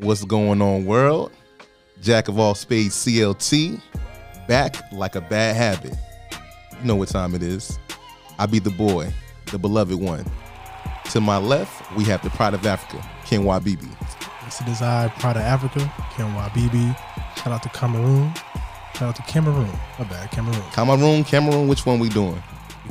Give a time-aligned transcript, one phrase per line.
[0.00, 1.30] What's going on, world?
[2.02, 3.80] Jack of all spades, CLT,
[4.48, 5.94] back like a bad habit.
[6.80, 7.78] You know what time it is.
[8.36, 9.12] I be the boy,
[9.52, 10.24] the beloved one.
[11.10, 13.88] To my left, we have the pride of Africa, Ken Wabibi.
[14.46, 15.80] It's the desired pride of Africa,
[16.14, 16.96] Ken Wabibi.
[17.36, 18.34] Shout out to Cameroon.
[18.94, 19.70] Shout out to Cameroon.
[19.98, 20.62] My bad, Cameroon.
[20.72, 22.42] Cameroon, Cameroon, which one we doing?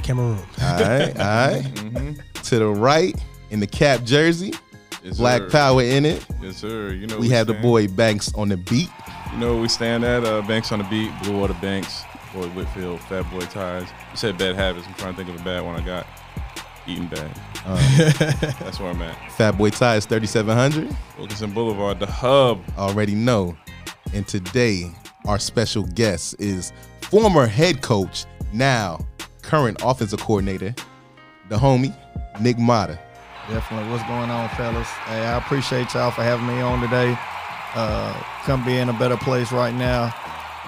[0.04, 0.40] Cameroon.
[0.62, 1.63] All right, all right.
[1.73, 2.41] Mm-hmm.
[2.44, 3.16] To the right,
[3.52, 4.54] in the cap jersey,
[5.03, 5.49] Yes, black sir.
[5.49, 6.25] power in it.
[6.41, 6.93] Yes, sir.
[6.93, 8.89] You know We have the stand- boy Banks on the beat.
[9.34, 12.03] You know we stand at uh, Banks on the beat, Blue Water Banks,
[12.34, 13.88] Boy Whitfield, Fat Boy Ties.
[14.11, 14.88] You said bad habits.
[14.88, 16.05] I'm trying to think of a bad one I got.
[16.88, 17.31] Eating bad.
[18.59, 19.31] That's where I'm at.
[19.34, 20.95] Fat Boy Ties 3700.
[21.17, 22.61] Wilkinson Boulevard, the hub.
[22.77, 23.55] already know.
[24.13, 24.91] And today,
[25.25, 28.99] our special guest is former head coach, now
[29.41, 30.75] current offensive coordinator,
[31.49, 31.95] the homie,
[32.41, 33.00] Nick Mata.
[33.49, 33.91] Definitely.
[33.91, 34.88] What's going on, fellas?
[34.88, 37.17] Hey, I appreciate y'all for having me on today.
[37.75, 38.13] Uh,
[38.45, 40.13] couldn't be in a better place right now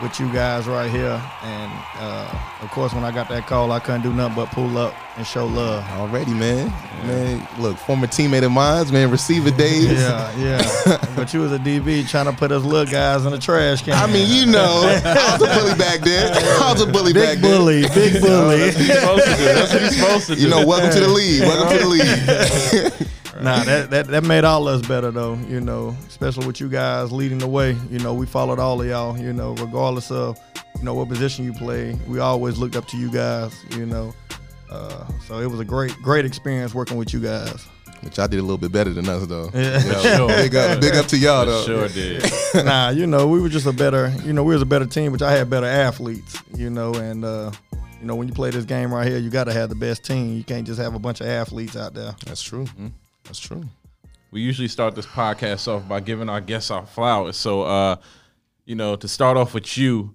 [0.02, 1.22] with you guys right here.
[1.44, 4.78] And uh, of course, when I got that call, I couldn't do nothing but pull
[4.78, 5.84] up and show love.
[5.92, 6.68] Already, man.
[7.06, 9.92] Man, look, former teammate of mine, man, receiver days.
[9.92, 11.06] Yeah, yeah.
[11.16, 13.94] but you was a DB trying to put us little guys in the trash can.
[13.94, 16.34] I mean, you know, I was a bully back then.
[16.34, 17.42] I was a bully back then.
[17.42, 18.58] big bully, big bully.
[18.58, 19.46] That's what he's supposed to do.
[19.46, 20.42] That's what he's supposed to do.
[20.42, 21.42] You know, welcome to the league.
[21.42, 23.10] Welcome to the league.
[23.42, 26.70] Nah, that, that that made all of us better though, you know, especially with you
[26.70, 27.76] guys leading the way.
[27.90, 30.40] You know, we followed all of y'all, you know, regardless of,
[30.78, 31.98] you know, what position you play.
[32.08, 34.14] We always looked up to you guys, you know.
[34.70, 37.66] Uh, so it was a great, great experience working with you guys.
[38.02, 39.50] Which I did a little bit better than us, though.
[39.54, 39.84] Yeah.
[39.84, 40.28] You know, Sure.
[40.28, 41.64] big, up, big up to y'all, I though.
[41.66, 42.24] sure did.
[42.66, 45.12] nah, you know, we were just a better, you know, we was a better team,
[45.12, 47.52] which I had better athletes, you know, and uh,
[48.00, 50.04] you know, when you play this game right here, you got to have the best
[50.04, 50.36] team.
[50.38, 52.16] You can't just have a bunch of athletes out there.
[52.26, 52.68] That's true.
[53.26, 53.64] That's true.
[54.32, 57.38] We usually start this podcast off by giving our guests our flowers.
[57.38, 57.98] So, uh,
[58.66, 60.14] you know, to start off with you,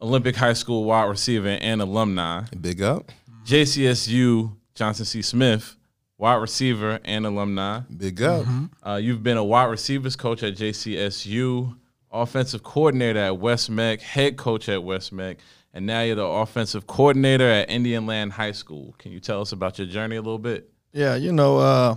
[0.00, 2.42] Olympic High School wide receiver and alumni.
[2.60, 3.10] Big up.
[3.44, 5.22] JCSU Johnson C.
[5.22, 5.76] Smith,
[6.18, 7.80] wide receiver and alumni.
[7.96, 8.46] Big up.
[8.86, 11.76] Uh, you've been a wide receivers coach at JCSU,
[12.12, 15.38] offensive coordinator at West Meck, head coach at West Meck,
[15.74, 18.94] and now you're the offensive coordinator at Indian Land High School.
[18.98, 20.70] Can you tell us about your journey a little bit?
[20.92, 21.96] Yeah, you know, uh,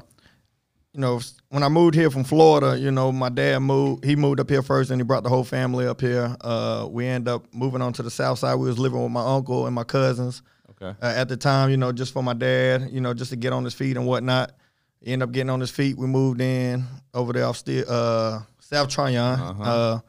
[0.94, 4.04] you know, when I moved here from Florida, you know, my dad moved.
[4.04, 6.36] He moved up here first, and he brought the whole family up here.
[6.42, 8.56] Uh, we end up moving on to the south side.
[8.56, 10.42] We was living with my uncle and my cousins
[10.72, 10.98] Okay.
[11.02, 11.70] uh, at the time.
[11.70, 14.06] You know, just for my dad, you know, just to get on his feet and
[14.06, 14.52] whatnot.
[15.00, 15.98] He ended up getting on his feet.
[15.98, 19.40] We moved in over there off still uh, South Tryon.
[19.40, 19.64] Uh-huh.
[19.64, 20.00] Uh,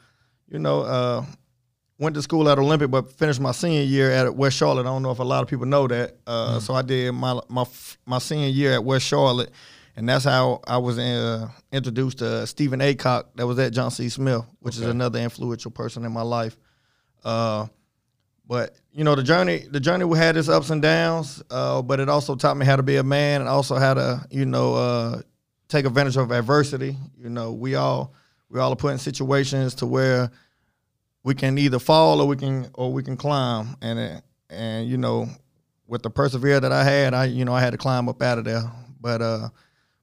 [0.49, 1.25] you know, uh,
[1.99, 4.83] went to school at Olympic, but finished my senior year at West Charlotte.
[4.83, 6.17] I don't know if a lot of people know that.
[6.27, 7.65] Uh, So I did my my
[8.05, 9.51] my senior year at West Charlotte,
[9.97, 13.25] and that's how I was uh, introduced to Stephen Aycock.
[13.35, 14.09] That was at John C.
[14.09, 16.57] Smith, which is another influential person in my life.
[17.25, 17.67] Uh,
[18.47, 22.01] but you know the journey the journey we had its ups and downs, uh, but
[22.01, 24.75] it also taught me how to be a man and also how to you know
[24.75, 25.23] uh,
[25.69, 26.97] take advantage of adversity.
[27.17, 28.15] You know we all
[28.49, 30.31] we all are put in situations to where
[31.23, 35.29] we can either fall or we can or we can climb and and you know
[35.87, 38.39] with the persevere that I had I you know I had to climb up out
[38.39, 38.71] of there
[39.01, 39.49] but uh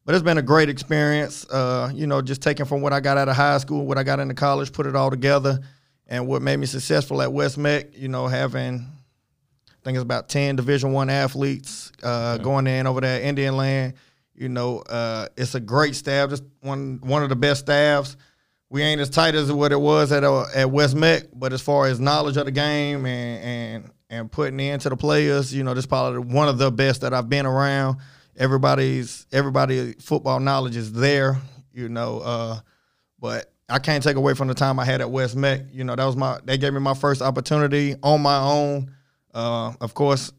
[0.09, 3.19] but it's been a great experience uh you know just taking from what I got
[3.19, 5.59] out of high school what I got into college put it all together
[6.07, 8.87] and what made me successful at West Meck you know having
[9.69, 13.93] I think it's about 10 division 1 athletes uh going in over there Indian Land.
[14.33, 18.17] You know uh it's a great staff just one one of the best staffs.
[18.71, 21.61] We ain't as tight as what it was at uh, at West Meck, but as
[21.61, 25.75] far as knowledge of the game and and and putting into the players, you know,
[25.75, 27.97] this probably one of the best that I've been around.
[28.39, 31.37] Everybody's everybody football knowledge is there,
[31.73, 32.19] you know.
[32.19, 32.59] Uh,
[33.19, 35.61] but I can't take away from the time I had at West Meck.
[35.71, 38.91] You know, that was my they gave me my first opportunity on my own.
[39.33, 40.31] Uh, of course,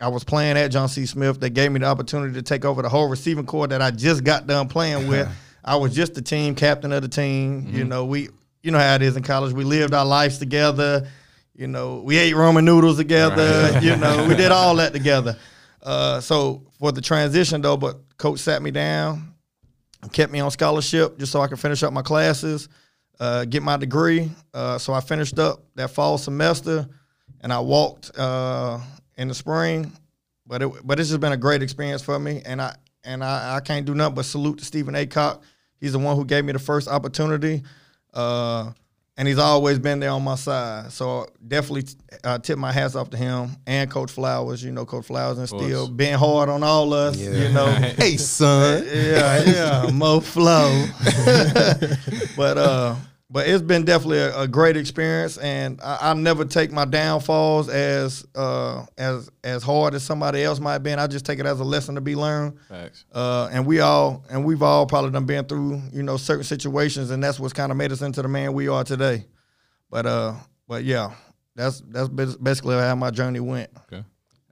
[0.00, 1.06] I was playing at John C.
[1.06, 1.38] Smith.
[1.38, 4.24] They gave me the opportunity to take over the whole receiving corps that I just
[4.24, 5.28] got done playing with.
[5.64, 7.68] I was just the team captain of the team.
[7.72, 8.30] You know, we
[8.62, 9.52] you know how it is in college.
[9.52, 11.08] We lived our lives together.
[11.54, 13.78] You know, we ate ramen noodles together.
[13.80, 15.36] You know, we did all that together.
[15.82, 19.34] Uh, so for the transition though, but coach sat me down,
[20.12, 22.68] kept me on scholarship just so I could finish up my classes,
[23.18, 24.30] uh, get my degree.
[24.54, 26.86] Uh, so I finished up that fall semester,
[27.40, 28.78] and I walked uh,
[29.16, 29.92] in the spring.
[30.46, 33.56] But it but it's just been a great experience for me, and I and I,
[33.56, 35.42] I can't do nothing but salute to Stephen Aycock.
[35.80, 37.62] He's the one who gave me the first opportunity.
[38.12, 38.72] Uh,
[39.16, 40.90] and he's always been there on my side.
[40.90, 41.84] So definitely
[42.24, 44.64] uh, tip my hats off to him and Coach Flowers.
[44.64, 47.16] You know, Coach Flowers and still being hard on all us.
[47.18, 47.66] You know,
[47.98, 48.84] hey son.
[48.92, 50.86] yeah, yeah, Mo Flow.
[52.36, 52.96] but uh,
[53.32, 57.70] but it's been definitely a, a great experience, and I, I never take my downfalls
[57.70, 60.98] as uh as as hard as somebody else might have been.
[60.98, 62.58] I just take it as a lesson to be learned.
[63.10, 67.10] Uh, and we all and we've all probably done been through you know certain situations,
[67.10, 69.24] and that's what's kind of made us into the man we are today.
[69.88, 70.34] But uh,
[70.68, 71.14] but yeah,
[71.56, 73.70] that's that's basically how my journey went.
[73.90, 74.04] Okay.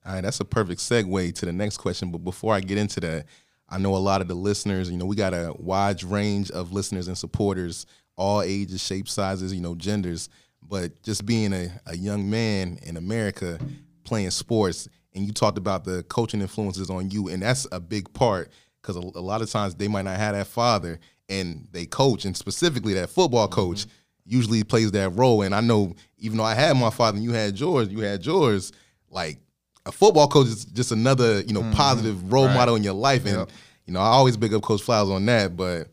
[0.06, 2.11] All right, that's a perfect segue to the next question.
[2.11, 3.26] But before I get into that,
[3.69, 6.73] I know a lot of the listeners, you know, we got a wide range of
[6.73, 7.87] listeners and supporters,
[8.21, 10.29] all ages, shapes, sizes, you know, genders.
[10.63, 13.59] But just being a, a young man in America
[14.05, 18.13] playing sports, and you talked about the coaching influences on you, and that's a big
[18.13, 21.87] part because a, a lot of times they might not have that father and they
[21.87, 23.55] coach, and specifically that football mm-hmm.
[23.55, 23.87] coach
[24.25, 25.43] usually plays that role.
[25.43, 28.25] And I know even though I had my father and you had yours, you had
[28.25, 28.71] yours,
[29.09, 29.39] like
[29.87, 31.73] a football coach is just another, you know, mm-hmm.
[31.73, 33.25] positive role model in your life.
[33.27, 33.49] And,
[33.87, 35.57] you know, I always big up Coach Flowers on that.
[35.57, 35.89] But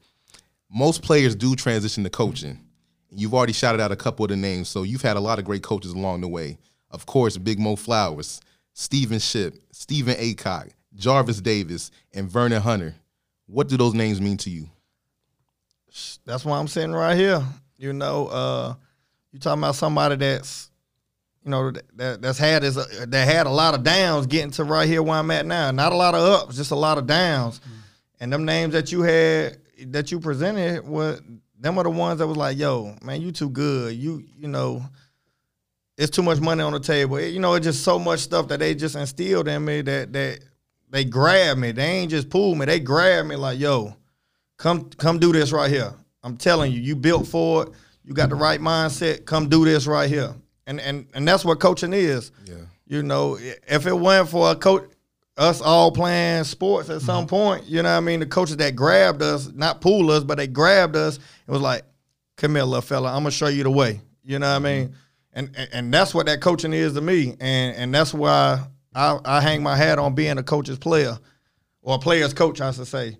[0.69, 2.59] most players do transition to coaching.
[3.09, 4.67] You've already shouted out a couple of the names.
[4.67, 6.57] So you've had a lot of great coaches along the way.
[6.91, 8.41] Of course, Big Mo Flowers,
[8.73, 12.95] Stephen Ship, Stephen Aycock, Jarvis Davis, and Vernon Hunter.
[13.45, 14.69] What do those names mean to you?
[16.25, 17.41] That's why I'm sitting right here.
[17.77, 18.73] You know, uh,
[19.31, 20.69] you talking about somebody that's,
[21.43, 24.63] you know, that, that's had this, uh, that had a lot of downs getting to
[24.63, 25.71] right here where I'm at now.
[25.71, 27.61] Not a lot of ups, just a lot of downs.
[28.19, 29.57] And them names that you had,
[29.87, 31.19] that you presented, were
[31.59, 33.95] them are the ones that was like, yo, man, you too good.
[33.95, 34.83] You, you know,
[35.97, 37.17] it's too much money on the table.
[37.17, 40.13] It- you know, it's just so much stuff that they just instilled in me that
[40.13, 40.39] that
[40.89, 41.71] they grabbed me.
[41.71, 42.65] They ain't just pulled me.
[42.65, 43.95] They grabbed me like, yo,
[44.57, 45.93] come come do this right here.
[46.23, 47.69] I'm telling you, you built for it.
[48.03, 49.25] You got the right mindset.
[49.25, 50.33] Come do this right here.
[50.67, 52.31] And and and that's what coaching is.
[52.45, 52.55] Yeah.
[52.85, 53.37] You know,
[53.67, 54.89] if it weren't for a coach,
[55.37, 57.35] us all playing sports at some mm-hmm.
[57.35, 58.19] point, you know what I mean?
[58.19, 61.83] The coaches that grabbed us, not pulled us, but they grabbed us, it was like,
[62.35, 64.01] come here, little fella, I'm gonna show you the way.
[64.23, 64.87] You know what I mean?
[64.87, 64.93] Mm-hmm.
[65.33, 67.35] And, and and that's what that coaching is to me.
[67.39, 71.17] And and that's why I, I hang my hat on being a coach's player.
[71.83, 73.17] Or a player's coach, I should say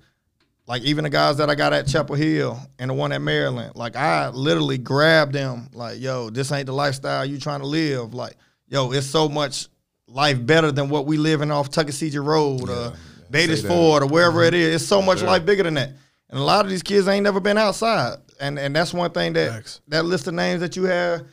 [0.67, 3.75] like even the guys that I got at Chapel Hill and the one at Maryland,
[3.75, 8.13] like I literally grabbed them, like, yo, this ain't the lifestyle you trying to live.
[8.13, 8.35] Like,
[8.67, 9.69] yo, it's so much
[10.07, 12.93] life better than what we live in off Tuckasegee Road or
[13.31, 13.67] Beatties that.
[13.67, 14.47] Ford or wherever mm-hmm.
[14.47, 14.75] it is.
[14.81, 15.89] It's so much life bigger than that.
[16.29, 18.17] And a lot of these kids ain't never been outside.
[18.39, 21.23] And and that's one thing that that list of names that you have,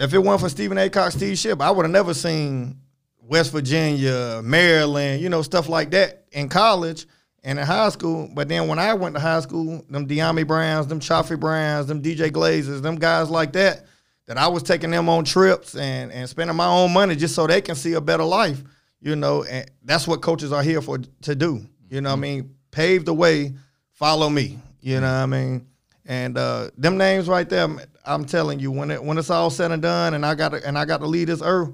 [0.00, 0.90] if it weren't for Stephen A.
[0.90, 2.80] Cox, Steve Ship, I would have never seen
[3.20, 7.06] West Virginia, Maryland, you know, stuff like that in college
[7.44, 8.28] and in high school.
[8.32, 12.02] But then when I went to high school, them Deami Browns, them Chaffee Browns, them
[12.02, 13.86] DJ Glazes, them guys like that,
[14.26, 17.46] that I was taking them on trips and, and spending my own money just so
[17.46, 18.62] they can see a better life,
[19.00, 21.64] you know, and that's what coaches are here for to do.
[21.88, 22.54] You know what I mean?
[22.70, 23.54] Pave the way,
[23.92, 24.58] follow me.
[24.80, 25.66] You know what I mean?
[26.04, 27.68] And uh, them names right there,
[28.04, 30.64] I'm telling you, when it when it's all said and done, and I got to,
[30.66, 31.70] and I got to lead this earth,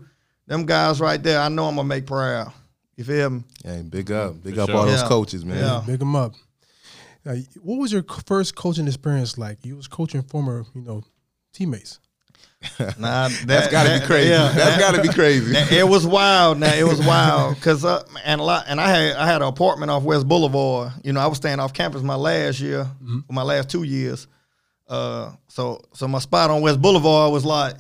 [0.46, 2.52] them guys right there, I know I'm gonna make proud.
[2.96, 3.44] You feel me?
[3.64, 4.42] Hey, big up.
[4.42, 4.78] Big For up sure.
[4.78, 5.08] all those Yeah.
[5.08, 5.58] coaches, man.
[5.58, 5.82] Yeah.
[5.86, 6.34] Big them up.
[7.24, 9.64] Now, what was your first coaching experience like?
[9.64, 11.02] You was coaching former, you know,
[11.52, 11.98] teammates.
[12.98, 14.30] Nah, That's gotta be crazy.
[14.30, 15.54] That's gotta be crazy.
[15.76, 16.58] It was wild.
[16.58, 19.48] Now it was wild because uh, and a lot and I had I had an
[19.48, 20.92] apartment off West Boulevard.
[21.02, 22.86] You know, I was staying off campus my last year,
[23.28, 24.28] my last two years.
[24.88, 27.74] Uh, so so my spot on West Boulevard was like,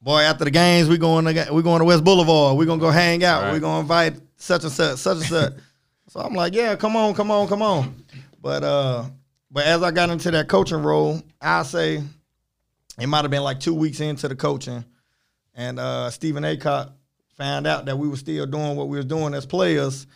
[0.00, 2.56] boy, after the games we going to we going to West Boulevard.
[2.56, 3.44] We gonna go hang out.
[3.44, 3.52] Right.
[3.54, 5.52] We gonna invite such and such, such and such.
[6.08, 8.04] so I'm like, yeah, come on, come on, come on.
[8.40, 9.04] But uh,
[9.50, 12.02] but as I got into that coaching role, I say
[12.98, 14.84] it might have been like two weeks into the coaching,
[15.54, 16.92] and uh, Stephen Aycock
[17.36, 20.06] found out that we were still doing what we were doing as players.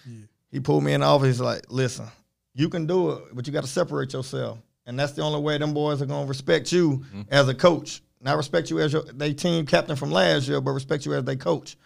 [0.50, 1.36] He pulled me in the office.
[1.36, 2.06] He's like, "Listen,
[2.54, 5.58] you can do it, but you got to separate yourself, and that's the only way
[5.58, 8.02] them boys are gonna respect you as a coach.
[8.20, 11.24] Not respect you as your they team captain from last year, but respect you as
[11.24, 11.76] they coach."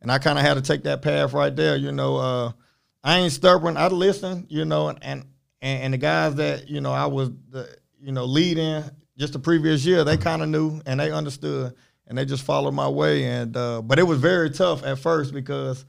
[0.00, 1.76] And I kind of had to take that path right there.
[1.76, 2.52] You know, uh,
[3.02, 3.78] I ain't stubborn.
[3.78, 4.46] I listen.
[4.50, 5.24] You know, and, and
[5.62, 8.84] and the guys that you know I was the you know leading
[9.16, 11.74] just the previous year, they kind of knew and they understood
[12.06, 13.24] and they just followed my way.
[13.24, 15.84] And uh, but it was very tough at first because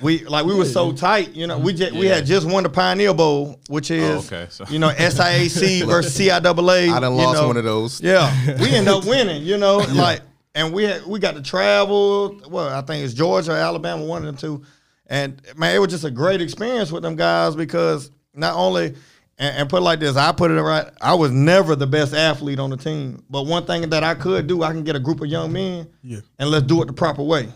[0.00, 1.34] we like we were so tight.
[1.34, 4.64] You know, we just, we had just won the Pioneer Bowl, which is okay, so-
[4.70, 6.92] you know SIAC versus CIAA.
[6.92, 7.46] I done you lost know.
[7.48, 8.00] one of those.
[8.00, 9.42] Yeah, we end up winning.
[9.42, 10.20] You know, like,
[10.54, 12.40] and we had, we got to travel.
[12.48, 14.64] Well, I think it's Georgia, or Alabama, one of them two.
[15.06, 18.94] And man, it was just a great experience with them guys because not only,
[19.40, 20.86] and, and put it like this, I put it right.
[21.00, 24.46] I was never the best athlete on the team, but one thing that I could
[24.46, 26.20] do, I can get a group of young men, Yeah.
[26.38, 27.48] and let's do it the proper way.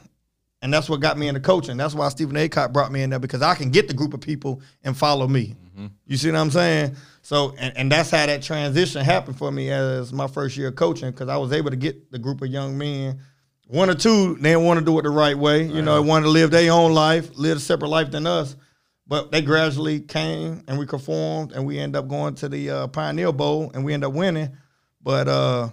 [0.63, 1.77] And that's what got me into coaching.
[1.77, 4.23] That's why Stephen Aycock brought me in there because I can get the group of
[4.23, 5.57] people and follow me.
[5.77, 5.87] Mm-hmm.
[6.07, 6.97] You see what I'm saying?
[7.21, 10.77] So, and, and that's how that transition happened for me as my first year of
[10.77, 13.21] coaching because I was able to get the group of young men.
[13.67, 15.65] One or two, they didn't want to do it the right way.
[15.65, 18.57] You know, they wanted to live their own life, live a separate life than us.
[19.07, 22.87] But they gradually came and we conformed and we end up going to the uh,
[22.89, 24.57] Pioneer Bowl and we end up winning.
[25.03, 25.69] But uh,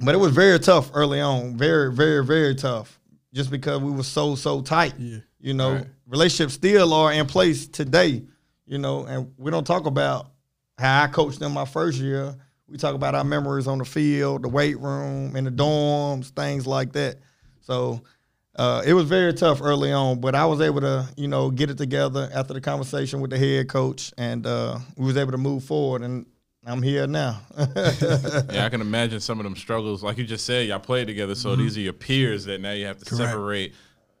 [0.00, 2.98] but it was very tough early on, very very very tough,
[3.34, 4.94] just because we were so so tight.
[4.98, 5.18] Yeah.
[5.40, 5.86] You know, Right.
[6.06, 8.24] relationships still are in place today.
[8.66, 10.30] You know, and we don't talk about
[10.78, 12.34] how I coached them my first year.
[12.66, 16.66] We talk about our memories on the field, the weight room, in the dorms, things
[16.66, 17.16] like that.
[17.60, 18.02] So
[18.58, 21.70] uh, it was very tough early on, but I was able to, you know, get
[21.70, 25.38] it together after the conversation with the head coach, and uh, we was able to
[25.38, 26.02] move forward.
[26.02, 26.26] And
[26.66, 27.40] I'm here now.
[27.56, 30.02] Yeah, I can imagine some of them struggles.
[30.02, 32.84] Like you just said, y'all played together, so these are your peers that now you
[32.86, 33.30] have to Correct.
[33.30, 33.72] separate.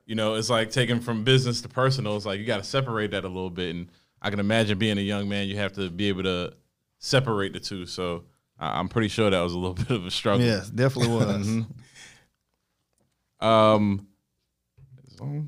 [0.06, 2.16] You know, it's like taking from business to personal.
[2.16, 3.74] It's like you got to separate that a little bit.
[3.74, 3.88] And
[4.22, 6.54] I can imagine being a young man, you have to be able to
[6.98, 7.84] separate the two.
[7.84, 8.24] So
[8.58, 10.46] I- I'm pretty sure that was a little bit of a struggle.
[10.46, 11.64] yes, definitely was.
[13.40, 14.07] Um.
[15.20, 15.42] All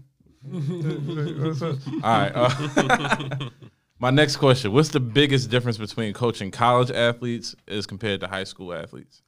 [2.03, 2.33] right.
[2.35, 3.51] Uh,
[3.99, 8.45] my next question: What's the biggest difference between coaching college athletes as compared to high
[8.45, 9.23] school athletes?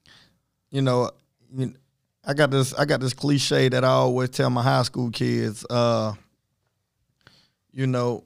[0.72, 1.10] you know,
[2.24, 5.64] I got this I got this cliche that I always tell my high school kids.
[5.68, 6.14] Uh,
[7.70, 8.24] you know,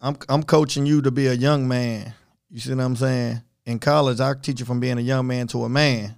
[0.00, 2.12] I'm I'm coaching you to be a young man.
[2.50, 3.42] You see what I'm saying?
[3.64, 6.16] In college, I teach you from being a young man to a man.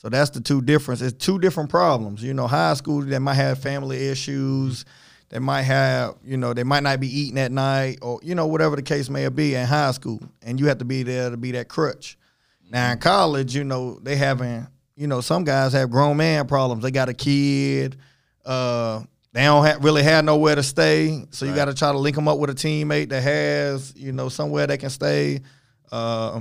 [0.00, 1.02] So that's the two difference.
[1.02, 2.22] It's two different problems.
[2.22, 4.86] You know, high school they might have family issues.
[5.28, 8.46] They might have, you know, they might not be eating at night or, you know,
[8.46, 10.18] whatever the case may be in high school.
[10.40, 12.16] And you have to be there to be that crutch.
[12.70, 14.66] Now in college, you know, they having,
[14.96, 16.82] you know, some guys have grown man problems.
[16.82, 17.98] They got a kid.
[18.42, 19.02] Uh,
[19.32, 21.26] they don't have, really have nowhere to stay.
[21.30, 24.12] So you got to try to link them up with a teammate that has, you
[24.12, 25.40] know, somewhere they can stay.
[25.92, 26.40] Uh,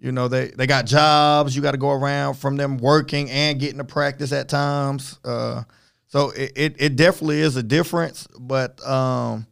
[0.00, 1.54] you know, they, they got jobs.
[1.54, 5.18] You got to go around from them working and getting to practice at times.
[5.24, 5.62] Uh,
[6.06, 8.26] so it, it, it definitely is a difference.
[8.38, 9.46] But um,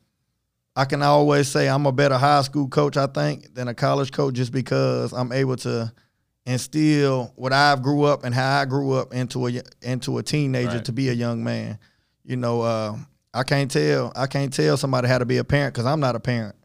[0.74, 4.10] I can always say I'm a better high school coach, I think, than a college
[4.10, 5.92] coach just because I'm able to
[6.46, 10.76] instill what I've grew up and how I grew up into a into a teenager
[10.76, 10.84] Right.
[10.86, 11.78] to be a young man.
[12.24, 12.96] You know, uh,
[13.34, 16.16] I can't tell I can't tell somebody how to be a parent because I'm not
[16.16, 16.56] a parent.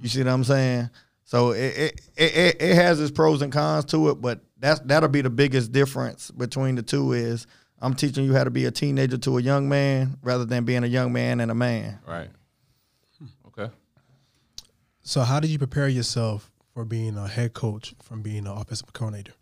[0.00, 0.90] You see what I'm saying?
[1.32, 4.80] So it it, it it it has its pros and cons to it, but that's
[4.80, 7.46] that'll be the biggest difference between the two is
[7.80, 10.84] I'm teaching you how to be a teenager to a young man rather than being
[10.84, 12.00] a young man and a man.
[12.06, 12.28] Right.
[13.46, 13.72] Okay.
[15.00, 18.92] So how did you prepare yourself for being a head coach from being an offensive
[18.92, 19.32] coordinator?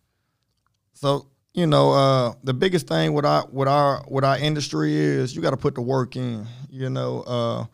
[0.92, 5.34] So you know, uh, the biggest thing with our with our with our industry is
[5.34, 6.46] you got to put the work in.
[6.70, 7.64] You know, uh,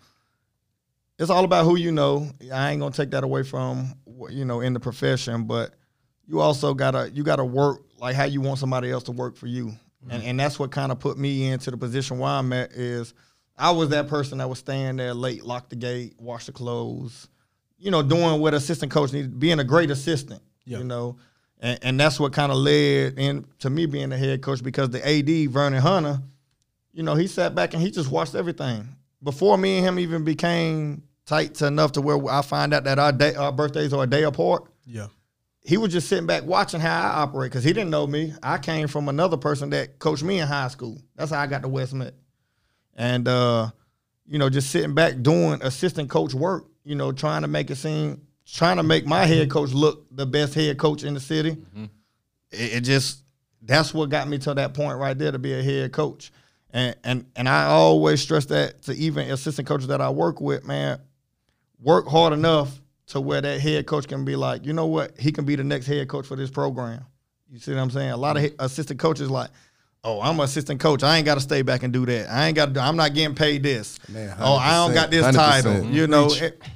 [1.19, 2.29] it's all about who you know.
[2.53, 5.75] I ain't gonna take that away from what- you know in the profession, but
[6.27, 9.47] you also gotta you gotta work like how you want somebody else to work for
[9.47, 9.73] you,
[10.11, 10.29] and mm-hmm.
[10.29, 12.73] and that's what kind of put me into the position where I'm at.
[12.73, 13.15] Is
[13.57, 17.29] I was that person that was staying there late, lock the gate, wash the clothes,
[17.79, 20.43] you know, doing what assistant coach needed, being a great assistant.
[20.65, 20.79] Yeah.
[20.79, 21.17] You know,
[21.61, 24.91] and, and that's what kind of led in to me being the head coach because
[24.91, 26.21] the AD Vernon Hunter,
[26.93, 28.89] you know, he sat back and he just watched everything
[29.23, 32.99] before me and him even became tight to enough to where I find out that
[32.99, 34.65] our day, our birthdays are a day apart.
[34.87, 35.09] Yeah.
[35.63, 38.33] He was just sitting back watching how I operate because he didn't know me.
[38.43, 41.03] I came from another person that coached me in high school.
[41.17, 42.15] That's how I got to West Meck.
[42.95, 43.71] And uh,
[44.25, 47.77] you know, just sitting back doing assistant coach work, you know, trying to make it
[47.77, 51.57] seem, trying to make my head coach look the best head coach in the city.
[52.53, 53.25] It, it just
[53.61, 56.31] that's what got me to that point right there to be a head coach.
[56.71, 60.65] And and and I always stress that to even assistant coaches that I work with,
[60.65, 61.01] man,
[61.81, 65.33] work hard enough to where that head coach can be like, you know what, he
[65.33, 67.05] can be the next head coach for this program.
[67.51, 68.11] You see what I'm saying?
[68.11, 69.51] A lot of assistant coaches like,
[70.07, 71.03] oh, I'm an assistant coach.
[71.03, 72.31] I ain't got to stay back and do that.
[72.31, 72.73] I ain't got.
[72.73, 73.99] to I'm not getting paid this.
[74.09, 75.33] Man, oh, I don't got this 100%.
[75.33, 75.85] title.
[75.85, 76.31] You know,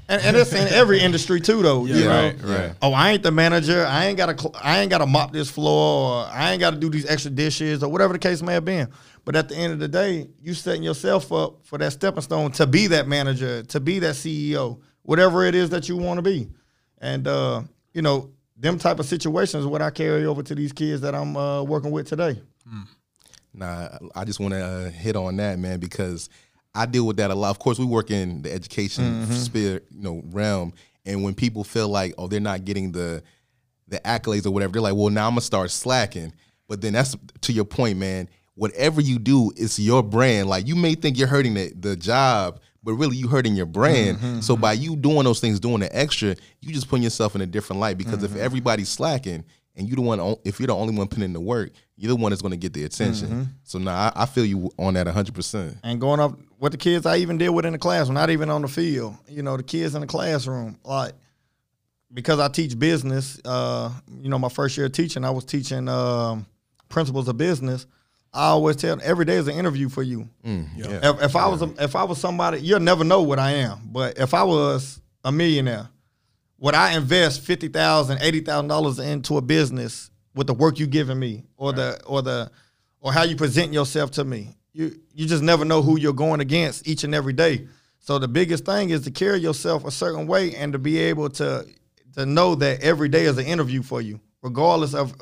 [0.09, 1.87] and, and it's in every industry too, though.
[1.87, 2.09] you know?
[2.09, 2.43] Right.
[2.43, 2.73] Right.
[2.83, 3.87] Oh, I ain't the manager.
[3.87, 4.51] I ain't got to.
[4.63, 7.31] I ain't got to mop this floor, or I ain't got to do these extra
[7.31, 8.89] dishes, or whatever the case may have been.
[9.25, 12.53] But at the end of the day, you setting yourself up for that stepping stone
[12.53, 16.23] to be that manager, to be that CEO, whatever it is that you want to
[16.23, 16.49] be.
[16.99, 21.01] And uh, you know, them type of situations what I carry over to these kids
[21.01, 22.41] that I'm uh, working with today.
[23.53, 26.29] Nah, I just want to uh, hit on that, man, because
[26.75, 27.51] I deal with that a lot.
[27.51, 30.73] Of course, we work in the education sphere, you know, realm,
[31.05, 33.23] And when people feel like, oh, they're not getting the
[33.89, 36.33] the accolades or whatever, they're like, well, now I'm gonna start slacking.
[36.69, 38.29] But then that's to your point, man.
[38.55, 40.49] Whatever you do, it's your brand.
[40.49, 44.43] Like you may think you're hurting the, the job, but really you hurting your brand.
[44.45, 47.47] So by you doing those things, doing the extra, you just putting yourself in a
[47.47, 47.99] different light.
[47.99, 49.45] Because if everybody's slacking
[49.77, 52.17] and you the one, if you're the only one putting in the work, you're the
[52.17, 53.51] one that's going to get the attention.
[53.65, 55.35] So now I, I feel you on that 100.
[55.35, 58.31] percent and going up with the kids I even deal with in the classroom, not
[58.31, 59.15] even on the field.
[59.29, 61.13] You know, the kids in the classroom, like
[62.13, 63.41] because I teach business.
[63.45, 66.47] Uh, you know, my first year of teaching, I was teaching um,
[66.89, 67.87] principles of business.
[68.33, 70.29] I always tell them every day is an interview for you.
[70.45, 71.11] Mm, yeah.
[71.11, 73.81] If, if I was a, if I was somebody, you'll never know what I am.
[73.91, 75.89] But if I was a millionaire,
[76.59, 80.87] would I invest fifty thousand, eighty thousand dollars into a business with the work you
[80.87, 82.51] giving me, or the or the
[83.01, 84.55] or how you present yourself to me?
[84.73, 87.67] You you just never know who you're going against each and every day.
[87.99, 91.31] So the biggest thing is to carry yourself a certain way and to be able
[91.31, 91.67] to
[92.15, 95.15] to know that every day is an interview for you, regardless of.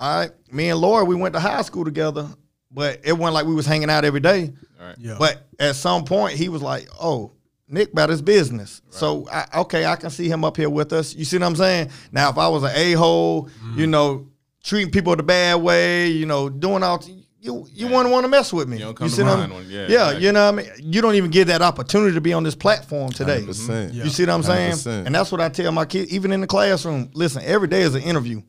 [0.00, 2.26] All right, me and Laura, we went to high school together,
[2.70, 4.52] but it wasn't like we was hanging out every day.
[4.98, 5.16] Yeah.
[5.18, 7.32] But at some point, he was like, "Oh,
[7.68, 11.14] Nick about his business." So I, okay, I can see him up here with us.
[11.14, 11.90] You see what I'm saying?
[12.12, 13.78] Now, if I was an a hole, mm-hmm.
[13.78, 14.26] you know,
[14.64, 17.04] treating people the bad way, you know, doing all
[17.42, 18.78] you you wouldn't want to mess with me.
[18.78, 20.26] You don't come to see what mind I'm- when- yeah, yeah, exactly.
[20.26, 20.92] you know what I mean.
[20.92, 23.42] You don't even get that opportunity to be on this platform today.
[23.42, 23.72] Mm-hmm.
[23.72, 23.94] 100%.
[23.94, 24.04] Yeah.
[24.04, 24.72] You see what I'm saying?
[24.72, 25.06] 100%.
[25.06, 27.10] And that's what I tell my kids, even in the classroom.
[27.14, 28.42] Listen, every day is an interview.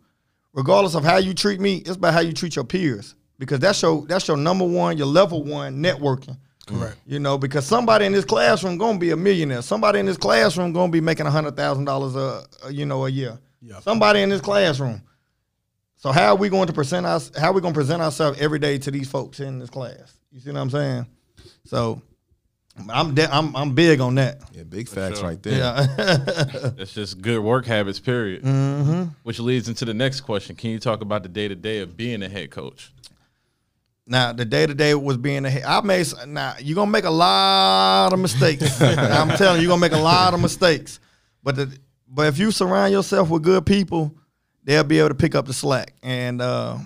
[0.53, 3.15] Regardless of how you treat me, it's about how you treat your peers.
[3.39, 6.37] Because that's your that's your number one, your level one networking.
[6.67, 6.97] Correct.
[7.05, 9.61] You know, because somebody in this classroom gonna be a millionaire.
[9.61, 13.09] Somebody in this classroom gonna be making hundred thousand dollars a a- you know a
[13.09, 13.39] year.
[13.61, 13.79] Yeah.
[13.79, 15.01] Somebody in this classroom.
[15.97, 17.31] So how are we going to present us?
[17.37, 20.17] How are we going to present ourselves every day to these folks in this class?
[20.31, 21.05] You see what I'm saying?
[21.65, 22.01] So
[22.89, 24.41] I'm de- I'm I'm big on that.
[24.53, 25.27] Yeah, big facts sure.
[25.27, 25.51] right there.
[25.57, 26.71] Yeah.
[26.77, 28.43] That's just good work habits, period.
[28.43, 29.03] Mm-hmm.
[29.23, 30.55] Which leads into the next question.
[30.55, 32.91] Can you talk about the day to day of being a head coach?
[34.07, 35.63] Now the day to day was being a head.
[35.63, 38.81] I made now you're gonna make a lot of mistakes.
[38.81, 40.99] I'm telling you, you're gonna make a lot of mistakes.
[41.43, 44.15] But the, but if you surround yourself with good people,
[44.63, 45.93] they'll be able to pick up the slack.
[46.03, 46.77] And uh,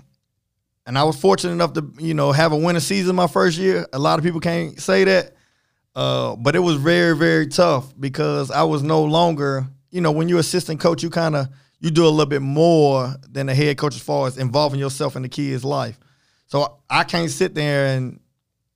[0.85, 3.85] and I was fortunate enough to you know have a winning season my first year.
[3.93, 5.34] A lot of people can't say that,
[5.95, 10.27] uh, but it was very very tough because I was no longer you know when
[10.27, 11.47] you're assistant coach, you kind of
[11.79, 15.15] you do a little bit more than the head coach as far as involving yourself
[15.15, 15.99] in the kid's life.
[16.47, 18.19] So I can't sit there and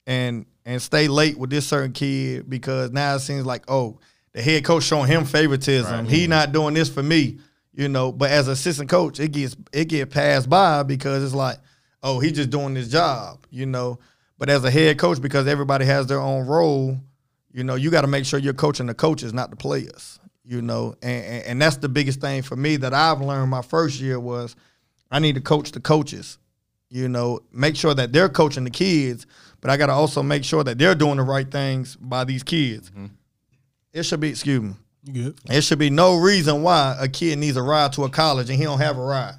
[0.07, 3.99] and and stay late with this certain kid because now it seems like oh
[4.33, 6.05] the head coach showing him favoritism.
[6.05, 7.39] He not doing this for me,
[7.73, 8.11] you know.
[8.11, 11.57] But as assistant coach, it gets it get passed by because it's like
[12.03, 13.99] oh he just doing his job, you know.
[14.37, 16.97] But as a head coach, because everybody has their own role,
[17.51, 20.19] you know, you got to make sure you're coaching the coaches, not the players.
[20.43, 23.61] You know, and, and and that's the biggest thing for me that I've learned my
[23.61, 24.55] first year was
[25.11, 26.39] I need to coach the coaches
[26.89, 29.27] you know, make sure that they're coaching the kids,
[29.61, 32.43] but I got to also make sure that they're doing the right things by these
[32.43, 32.89] kids.
[32.89, 33.05] Mm-hmm.
[33.93, 34.73] It should be, excuse me,
[35.05, 35.39] You good?
[35.49, 38.57] it should be no reason why a kid needs a ride to a college and
[38.57, 39.35] he don't have a ride.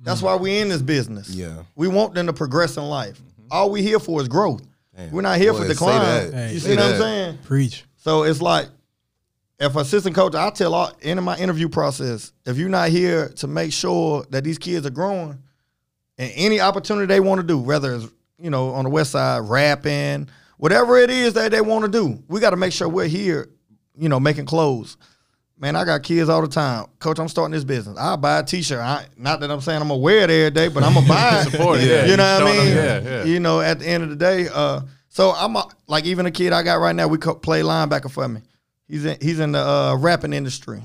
[0.00, 0.26] That's mm-hmm.
[0.26, 1.28] why we in this business.
[1.30, 1.62] Yeah.
[1.76, 3.18] We want them to progress in life.
[3.18, 3.48] Mm-hmm.
[3.50, 4.62] All we here for is growth.
[4.96, 5.10] Damn.
[5.12, 6.00] We're not here Boy, for say decline.
[6.00, 6.34] that.
[6.34, 7.38] Hey, you say see what I'm saying?
[7.44, 7.84] Preach.
[7.96, 8.68] So it's like,
[9.58, 13.46] if assistant coach, I tell all in my interview process, if you're not here to
[13.46, 15.38] make sure that these kids are growing,
[16.18, 18.06] and any opportunity they want to do, whether it's
[18.38, 22.22] you know on the west side rapping, whatever it is that they want to do,
[22.28, 23.48] we got to make sure we're here,
[23.96, 24.96] you know, making clothes.
[25.60, 26.86] Man, I got kids all the time.
[26.98, 27.98] Coach, I'm starting this business.
[27.98, 28.78] I'll buy a T-shirt.
[28.80, 31.42] I, not that I'm saying I'm gonna wear it every day, but I'm gonna buy
[31.46, 31.50] it.
[31.50, 32.06] Support yeah.
[32.06, 32.74] You know what I mean?
[32.74, 33.24] them, yeah, yeah.
[33.24, 36.30] You know, at the end of the day, uh, so I'm a, like even a
[36.30, 37.08] kid I got right now.
[37.08, 38.40] We co- play linebacker for me.
[38.88, 40.82] He's in, he's in the uh, rapping industry.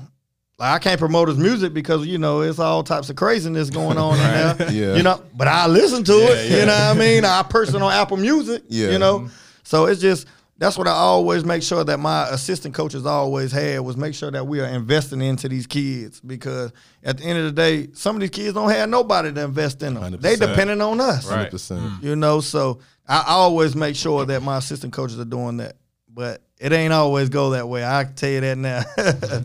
[0.58, 3.96] Like I can't promote his music because you know it's all types of craziness going
[3.96, 4.20] on in
[4.58, 4.70] there.
[4.72, 4.96] Yeah.
[4.96, 6.50] You know, but I listen to it.
[6.50, 6.60] yeah.
[6.60, 7.24] You know what I mean?
[7.24, 8.62] I person on Apple Music.
[8.68, 8.90] Yeah.
[8.90, 9.30] You know,
[9.64, 10.26] so it's just
[10.58, 14.30] that's what I always make sure that my assistant coaches always had was make sure
[14.30, 18.16] that we are investing into these kids because at the end of the day, some
[18.16, 20.16] of these kids don't have nobody to invest in them.
[20.18, 20.38] They 100%.
[20.38, 21.30] depending on us.
[21.30, 21.50] Right.
[21.50, 21.78] 100%.
[21.78, 22.06] Mm-hmm.
[22.06, 25.76] You know, so I, I always make sure that my assistant coaches are doing that.
[26.08, 27.84] But it ain't always go that way.
[27.84, 28.82] I can tell you that now.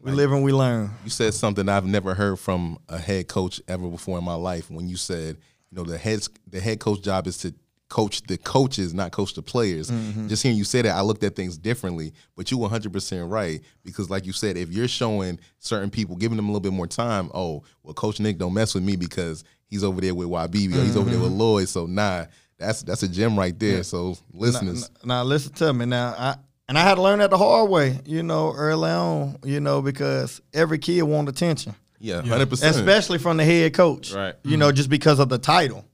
[0.00, 0.92] we live and we learn.
[1.02, 4.70] You said something I've never heard from a head coach ever before in my life.
[4.70, 5.36] When you said,
[5.70, 7.52] you know, the head the head coach job is to
[7.88, 9.90] coach the coaches, not coach the players.
[9.90, 10.28] Mm-hmm.
[10.28, 12.12] Just hearing you say that, I looked at things differently.
[12.36, 16.36] But you 100 percent right because, like you said, if you're showing certain people, giving
[16.36, 19.44] them a little bit more time, oh, well, Coach Nick don't mess with me because
[19.66, 21.40] he's over there with YB or he's over there with mm-hmm.
[21.40, 21.68] Lloyd.
[21.68, 22.26] So nah,
[22.58, 23.82] that's that's a gem right there.
[23.82, 25.86] So listeners, Now, listen to me.
[25.86, 26.36] Now, I
[26.68, 29.82] and I had to learn that the hard way, you know, early on, you know,
[29.82, 32.76] because every kid want attention, Yeah, hundred percent.
[32.76, 34.34] especially from the head coach, Right.
[34.42, 34.76] You know, mm-hmm.
[34.76, 35.84] just because of the title,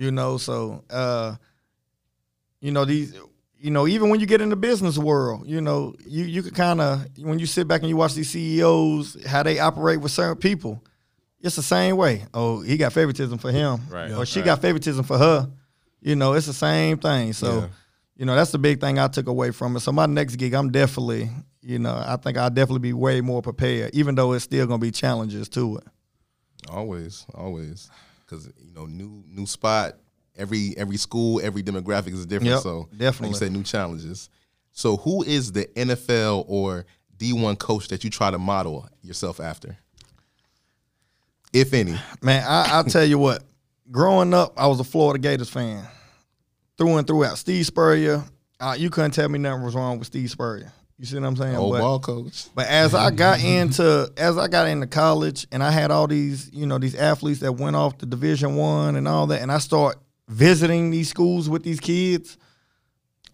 [0.00, 0.38] you know.
[0.38, 1.36] So, uh,
[2.60, 3.14] you know these,
[3.58, 6.52] you know, even when you get in the business world, you know, you you can
[6.54, 10.12] kind of when you sit back and you watch these CEOs how they operate with
[10.12, 10.82] certain people,
[11.40, 12.24] it's the same way.
[12.34, 14.10] Oh, he got favoritism for him, Right.
[14.12, 14.46] Or she Right.
[14.46, 15.50] got favoritism for her.
[16.00, 17.32] You know, it's the same thing.
[17.34, 17.60] So.
[17.60, 17.66] Yeah.
[18.16, 19.80] You know, that's the big thing I took away from it.
[19.80, 21.30] So my next gig, I'm definitely,
[21.62, 24.78] you know, I think I'll definitely be way more prepared, even though it's still gonna
[24.78, 25.84] be challenges to it.
[26.68, 27.88] Always, always,
[28.30, 29.96] because you know, new new spot.
[30.36, 32.52] Every every school, every demographic is different.
[32.52, 33.28] Yep, so, like definitely.
[33.30, 34.30] you said, new challenges.
[34.72, 39.40] So, who is the NFL or D one coach that you try to model yourself
[39.40, 39.76] after,
[41.52, 41.96] if any?
[42.22, 43.42] Man, I, I'll tell you what.
[43.90, 45.84] Growing up, I was a Florida Gators fan,
[46.78, 47.36] through and throughout.
[47.38, 48.22] Steve Spurrier,
[48.60, 50.72] uh, you couldn't tell me nothing was wrong with Steve Spurrier.
[51.00, 51.56] You see what I'm saying?
[51.56, 52.44] Old But- ball coach.
[52.54, 56.50] But as I got into as I got into college and I had all these,
[56.52, 59.58] you know, these athletes that went off to division one and all that, and I
[59.58, 59.96] start
[60.28, 62.36] visiting these schools with these kids,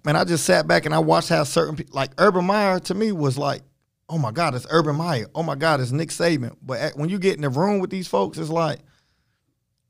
[0.04, 2.94] man, I just sat back and I watched how certain people like Urban Meyer to
[2.94, 3.62] me was like,
[4.08, 5.26] oh my God, it's Urban Meyer.
[5.34, 6.54] Oh my God, it's Nick Saban.
[6.62, 8.78] But at, when you get in the room with these folks, it's like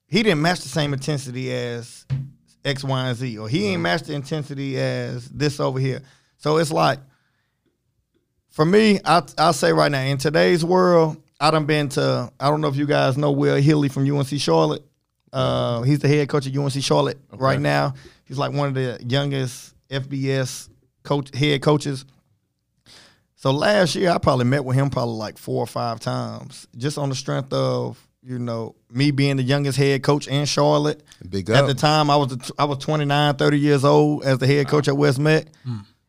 [0.06, 2.06] he didn't match the same intensity as
[2.64, 6.00] X, Y, and Z, or he ain't matched the intensity as this over here.
[6.38, 7.00] So it's like
[8.56, 12.32] for me, I I'll say right now, in today's world, I done been to.
[12.40, 14.82] I don't know if you guys know Will Healy from UNC Charlotte.
[15.30, 17.92] Uh, he's the head coach of UNC Charlotte right now.
[18.24, 20.70] He's like one of the youngest FBS
[21.02, 22.06] coach head coaches.
[23.34, 26.96] So last year, I probably met with him probably like four or five times, just
[26.96, 31.02] on the strength of you know me being the youngest head coach in Charlotte.
[31.28, 31.58] Big up.
[31.58, 34.88] At the time, I was I was 29, 30 years old as the head coach
[34.88, 35.44] at West Meck.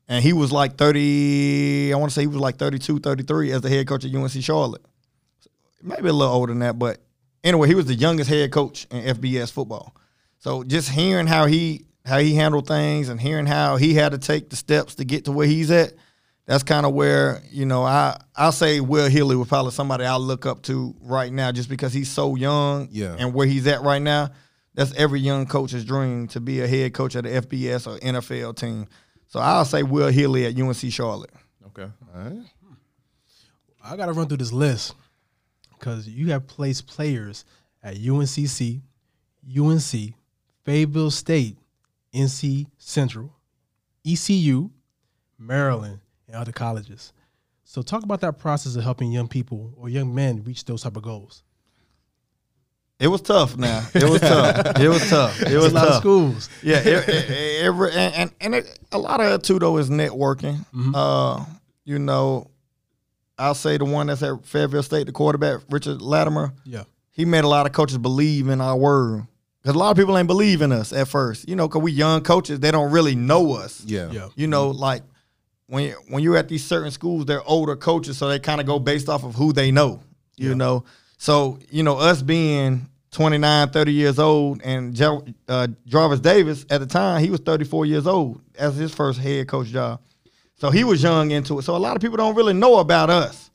[0.09, 3.61] And he was like 30, I want to say he was like 32, 33 as
[3.61, 4.85] the head coach at UNC Charlotte.
[5.81, 6.99] Maybe a little older than that, but
[7.43, 9.95] anyway, he was the youngest head coach in FBS football.
[10.39, 14.17] So just hearing how he how he handled things and hearing how he had to
[14.17, 15.91] take the steps to get to where he's at,
[16.45, 20.15] that's kind of where, you know, I I'll say Will Healy was probably somebody I
[20.15, 23.15] look up to right now just because he's so young Yeah.
[23.19, 24.29] and where he's at right now.
[24.73, 28.55] That's every young coach's dream to be a head coach at the FBS or NFL
[28.55, 28.87] team.
[29.27, 31.31] So I'll say Will Healy at UNC Charlotte.
[31.67, 31.89] Okay.
[32.15, 32.45] All right.
[33.83, 34.95] I gotta run through this list
[35.77, 37.45] because you have placed players
[37.83, 38.81] at UNCC,
[39.57, 40.13] UNC,
[40.65, 41.57] Fayetteville State,
[42.13, 43.33] NC Central,
[44.05, 44.69] ECU,
[45.37, 47.13] Maryland, and other colleges.
[47.63, 50.97] So talk about that process of helping young people or young men reach those type
[50.97, 51.43] of goals.
[52.99, 53.57] It was tough.
[53.57, 54.79] Now it was tough.
[54.79, 55.39] It was tough.
[55.41, 55.93] It There's was a lot tough.
[55.95, 56.49] of schools.
[56.63, 59.77] Yeah, it, it, it- every- and and, and it, a lot of it too though
[59.77, 60.65] is networking.
[60.95, 61.45] Uh,
[61.85, 62.49] you know,
[63.37, 66.53] I'll say the one that's at Fayetteville State, the quarterback Richard Latimer.
[66.65, 66.83] Yeah.
[67.11, 69.25] He made a lot of coaches believe in our word
[69.61, 71.47] because a lot of people ain't believe in us at first.
[71.47, 73.83] You know, because we young coaches, they don't really know us.
[73.85, 74.09] Yeah.
[74.11, 74.29] Yeah.
[74.35, 75.03] You know, like
[75.67, 78.65] when you, when you're at these certain schools, they're older coaches, so they kind of
[78.67, 80.01] go based off of who they know.
[80.35, 80.83] You know,
[81.17, 84.99] so you know us being 29, 30 years old, and
[85.47, 89.47] uh, Jarvis Davis at the time he was 34 years old as his first head
[89.47, 90.01] coach job.
[90.55, 91.63] So he was young into it.
[91.63, 93.49] So a lot of people don't really know about us.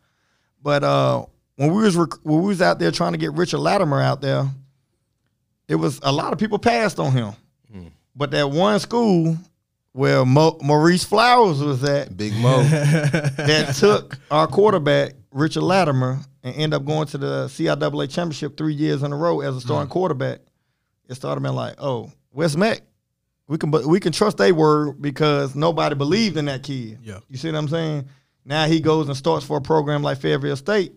[0.62, 3.59] But uh, when we was rec- when we was out there trying to get Richard
[3.59, 4.48] Latimer out there,
[5.68, 7.33] it was a lot of people passed on him.
[8.14, 9.37] But that one school
[9.92, 12.62] where Mo- Maurice Flowers was at Big Mo.
[12.62, 18.74] that took our quarterback Richard Latimer and end up going to the CIAA championship three
[18.74, 20.40] years in a row as a starting quarterback.
[21.09, 22.83] It started being like, oh, West Meck,
[23.46, 27.00] we can we can trust their word because nobody believed in that kid.
[27.02, 27.18] Yeah.
[27.28, 28.09] you see what I'm saying?
[28.44, 30.94] Now he goes and starts for a program like Fayetteville State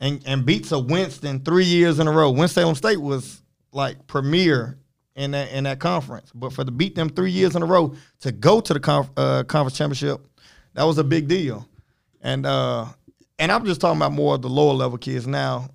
[0.00, 2.30] and and beats a Winston three years in a row.
[2.30, 4.78] Winston State was like premier
[5.16, 7.94] in that in that conference, but for to beat them three years in a row
[8.20, 10.26] to go to the conf, uh, conference championship,
[10.74, 11.68] that was a big deal.
[12.20, 12.86] And uh,
[13.38, 15.68] and I'm just talking about more of the lower level kids now.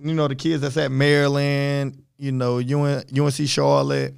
[0.00, 4.14] You know, the kids that's at Maryland, you know, UN, UNC Charlotte,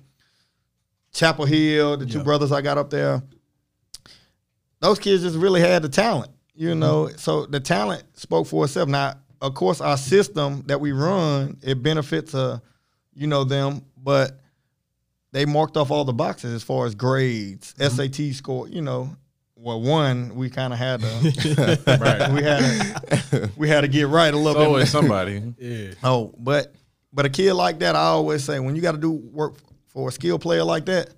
[1.12, 2.24] Chapel Hill, the two Yeah.
[2.24, 3.22] brothers I got up there.
[4.80, 7.08] Those kids just really had the talent, you know.
[7.16, 8.88] So the talent spoke for itself.
[8.88, 12.58] Now, of course, our system that we run it benefits uh,
[13.14, 14.40] you know them, but
[15.32, 18.68] they marked off all the boxes as far as grades, SAT score.
[18.68, 19.16] You know,
[19.56, 22.32] well, one we kind of had to Right.
[22.32, 22.60] we had
[23.30, 24.66] to, we had to get right a It's little bit.
[24.68, 25.42] always somebody.
[25.58, 25.94] Yeah.
[26.04, 26.74] Oh, but
[27.12, 29.54] but a kid like that, I always say, when you got to do work
[29.86, 31.10] for a skill player like that,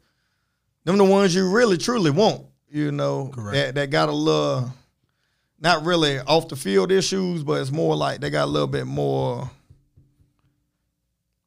[0.85, 2.47] them the ones you really truly want.
[2.71, 3.55] you know, Correct.
[3.55, 4.73] that that got a little
[5.61, 8.87] not really off the field issues, but it's more like they got a little bit
[8.87, 9.51] more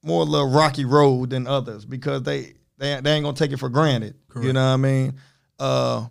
[0.04, 3.58] more a little rocky road than others because they they, they ain't gonna take it
[3.58, 4.16] for granted.
[4.42, 5.14] You know what I mean?
[5.60, 6.08] Uh,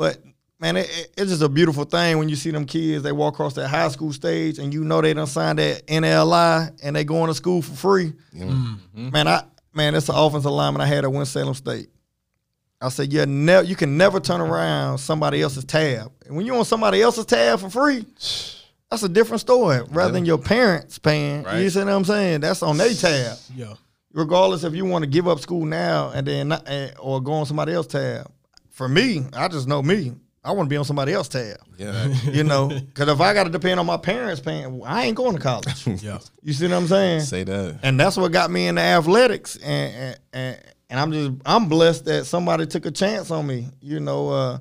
[0.00, 0.18] but
[0.58, 3.02] man, it, it- it's just a beautiful thing when you see them kids.
[3.02, 6.78] They walk across that high school stage, and you know they done signed that NLI,
[6.82, 8.12] and they going to school for free.
[9.12, 9.42] Man, I
[9.74, 11.88] man, that's the offensive lineman I had at Winston-Salem State.
[12.80, 16.10] I said, yeah, never you can never turn around somebody else's tab.
[16.26, 18.06] And when you on somebody else's tab for free,
[18.90, 19.80] that's a different story.
[19.90, 22.40] Rather than your parents paying, you see what I'm saying?
[22.40, 23.36] That's on their tab.
[23.54, 23.74] Yeah.
[24.14, 27.32] Regardless if you want to give up school now and then not, eh, or go
[27.32, 28.30] on somebody else's tab.
[28.80, 30.14] For me, I just know me.
[30.42, 31.58] I want to be on somebody else's tab.
[31.76, 32.14] Yeah.
[32.32, 35.36] You know, because if I got to depend on my parents paying, I ain't going
[35.36, 35.86] to college.
[36.02, 36.18] Yeah.
[36.42, 37.20] You see what I'm saying?
[37.20, 37.80] Say that.
[37.82, 42.06] and that's what got me into athletics and and, and and I'm just I'm blessed
[42.06, 43.68] that somebody took a chance on me.
[43.82, 44.58] You know, uh,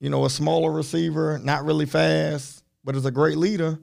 [0.00, 3.78] you know, a smaller receiver, not really fast, but is a great leader.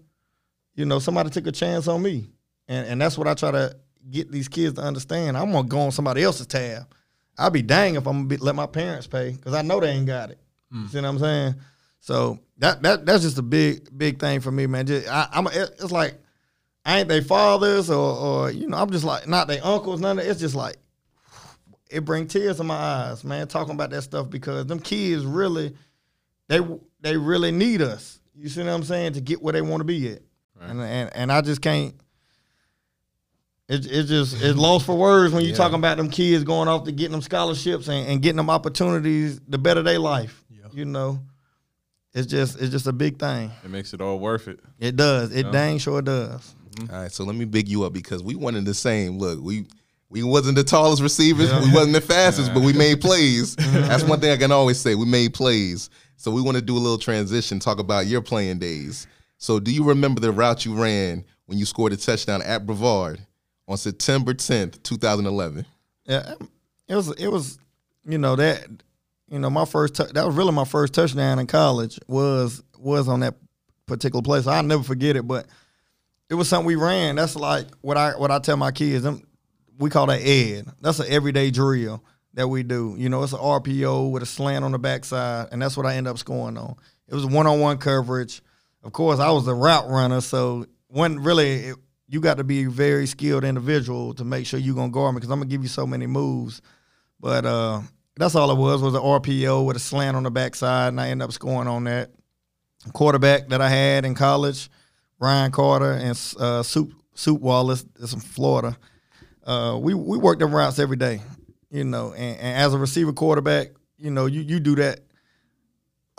[0.73, 2.31] You know, somebody took a chance on me,
[2.67, 3.77] and and that's what I try to
[4.09, 5.37] get these kids to understand.
[5.37, 6.91] I'm gonna go on somebody else's tab.
[7.37, 9.91] I'll be dang if I'm gonna be, let my parents pay because I know they
[9.91, 10.39] ain't got it.
[10.71, 10.89] You mm.
[10.89, 11.55] see what I'm saying?
[11.99, 14.85] So that that that's just a big big thing for me, man.
[14.87, 16.19] Just, I, I'm it- it's like
[16.85, 20.19] I ain't they fathers or or you know I'm just like not they uncles none
[20.19, 20.29] of it.
[20.29, 20.77] it's just like
[21.89, 25.75] it bring tears in my eyes man talking about that stuff because them kids really
[26.47, 26.59] they
[27.01, 29.85] they really need us you see what I'm saying to get where they want to
[29.85, 30.21] be at
[30.61, 31.93] and, and and I just can't
[33.69, 35.55] it, it just it's lost for words when you Yeah.
[35.55, 39.39] talking about them kids going off to getting them scholarships and, and getting them opportunities
[39.51, 40.67] to better their life Yeah.
[40.73, 41.19] you know
[42.13, 44.59] it's just it's just a big thing It makes it all worth it.
[44.79, 45.51] it does it Yeah.
[45.51, 46.93] dang sure does mm-hmm.
[46.93, 49.17] All right, so let me big you up because we wanted the same.
[49.17, 49.65] Look, we
[50.09, 53.55] we wasn't the tallest receivers, we wasn't the fastest, but we made plays.
[53.57, 53.87] Mm-hmm.
[53.87, 54.93] That's one thing I can always say.
[54.95, 55.89] We made plays.
[56.17, 59.07] So we want to do a little transition, talk about your playing days.
[59.39, 63.19] So do you remember the route you ran when you scored a touchdown at Brevard
[63.67, 65.65] on September 10th, 2011?
[66.05, 66.33] Yeah,
[66.87, 67.59] it was it was
[68.05, 68.65] you know that
[69.29, 73.07] you know my first tou- that was really my first touchdown in college was was
[73.07, 73.35] on that
[73.85, 74.47] particular place.
[74.47, 75.47] I'll never forget it, but
[76.29, 77.15] it was something we ran.
[77.15, 79.03] That's like what I what I tell my kids.
[79.03, 79.23] Them,
[79.77, 80.65] we call that ed.
[80.81, 82.03] That's an everyday drill
[82.33, 82.95] that we do.
[82.97, 85.95] You know, it's an RPO with a slant on the backside, and that's what I
[85.95, 86.75] end up scoring on.
[87.07, 88.41] It was one on one coverage.
[88.83, 91.73] Of course, I was the route runner, so when really
[92.07, 95.19] you got to be a very skilled individual to make sure you're gonna guard me
[95.19, 96.61] because I'm gonna give you so many moves.
[97.19, 97.81] But uh,
[98.15, 101.09] that's all it was was an RPO with a slant on the backside, and I
[101.09, 102.11] ended up scoring on that.
[102.93, 104.69] Quarterback that I had in college,
[105.19, 108.77] Ryan Carter and uh, Soup Soup Wallace, is from Florida.
[109.43, 111.21] Uh, we we worked them routes every day,
[111.69, 112.13] you know.
[112.13, 115.01] And, and as a receiver quarterback, you know, you you do that.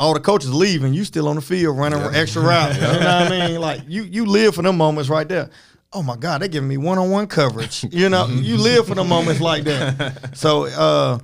[0.00, 2.76] All the coaches leaving, you still on the field running extra routes.
[2.76, 3.60] You know what I mean?
[3.60, 5.50] Like you you live for them moments right there.
[5.92, 7.84] Oh my God, they're giving me one on one coverage.
[7.90, 10.30] You know, you live for the moments like that.
[10.36, 11.18] So uh,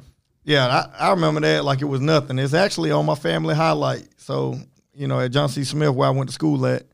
[0.44, 0.66] yeah,
[0.98, 2.38] I, I remember that like it was nothing.
[2.38, 4.08] It's actually on my family highlight.
[4.16, 4.56] So
[4.94, 5.64] you know, at John C.
[5.64, 6.84] Smith, where I went to school at,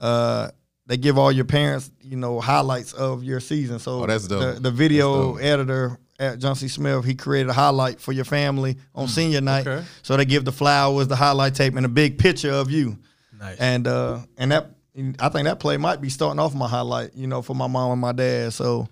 [0.00, 0.50] uh,
[0.86, 3.78] they give all your parents, you know, highlights of your season.
[3.78, 4.54] So Oh, that's dope.
[4.56, 5.42] The, the video dope.
[5.42, 6.68] editor at John C.
[6.68, 9.66] Smith, he created a highlight for your family on senior night.
[9.66, 9.84] okay.
[10.02, 12.98] So they give the flowers, the highlight tape, and a big picture of you.
[13.38, 13.58] Nice.
[13.58, 17.26] And uh, and that I think that play might be starting off my highlight, you
[17.26, 18.52] know, for my mom and my dad.
[18.52, 18.88] So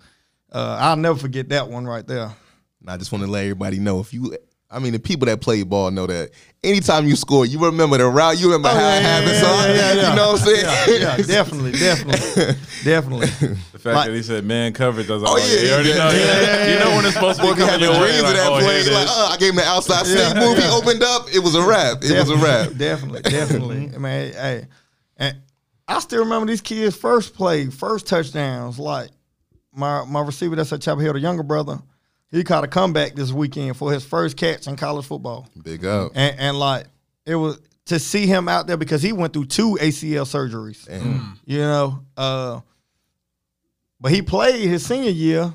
[0.53, 2.31] uh, I'll never forget that one right there.
[2.81, 4.37] And I just want to let everybody know if you,
[4.69, 6.31] I mean, the people that play ball know that
[6.65, 9.31] anytime you score, you remember the route, you remember Oh, how yeah, it yeah, happened.
[9.31, 10.11] yeah, yeah, yeah, yeah.
[10.11, 11.03] you know what I'm saying?
[11.03, 13.27] Yeah, definitely, definitely, definitely.
[13.73, 15.89] The fact Like- that he said man coverage, I was like, Oh, yeah, you already
[15.91, 16.11] yeah, know.
[16.11, 16.43] yeah, yeah.
[16.67, 18.21] yeah, you know when it's supposed to be be coming having your way.
[18.23, 18.83] Like, that oh, play.
[18.91, 20.59] Like, uh, I gave him the outside Yeah, sneak move.
[20.59, 21.29] He opened up.
[21.33, 22.03] It was a wrap.
[22.03, 22.73] It was a wrap.
[22.77, 23.91] Definitely, definitely.
[23.95, 24.67] I mean, hey,
[25.19, 25.37] and
[25.89, 28.79] I still remember these kids' first play, first touchdowns.
[28.79, 29.11] Like
[29.75, 31.79] my my receiver that's at Chapel Hill, the younger brother,
[32.31, 36.13] he caught a comeback this weekend for his first catch in college football, Big up.
[36.15, 36.87] and, and like
[37.27, 40.87] it was to see him out there because he went through two ACL surgeries.
[40.87, 41.03] Damn.
[41.03, 41.39] Mm.
[41.45, 42.61] You know, uh,
[44.01, 45.53] but he played his senior year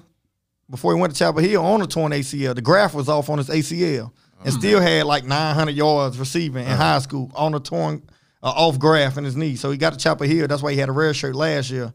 [0.69, 2.53] before he went to Chapel Hill on a torn ACL.
[2.53, 4.11] The graft was off on his ACL
[4.43, 4.57] and mm.
[4.57, 6.83] still had like 900 yards receiving in uh-huh.
[6.83, 8.03] high school on a torn
[8.43, 9.55] uh, off graft in his knee.
[9.55, 10.47] So he got to Chapel Hill.
[10.47, 11.93] That's why he had a red shirt last year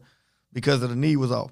[0.51, 1.51] because of the knee was off.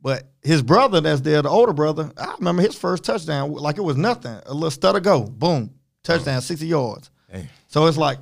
[0.00, 3.82] But his brother that's there, the older brother, I remember his first touchdown like it
[3.82, 4.38] was nothing.
[4.46, 7.10] A little stutter go, boom, touchdown, 60 yards.
[7.30, 7.48] Hey.
[7.68, 8.18] So it's like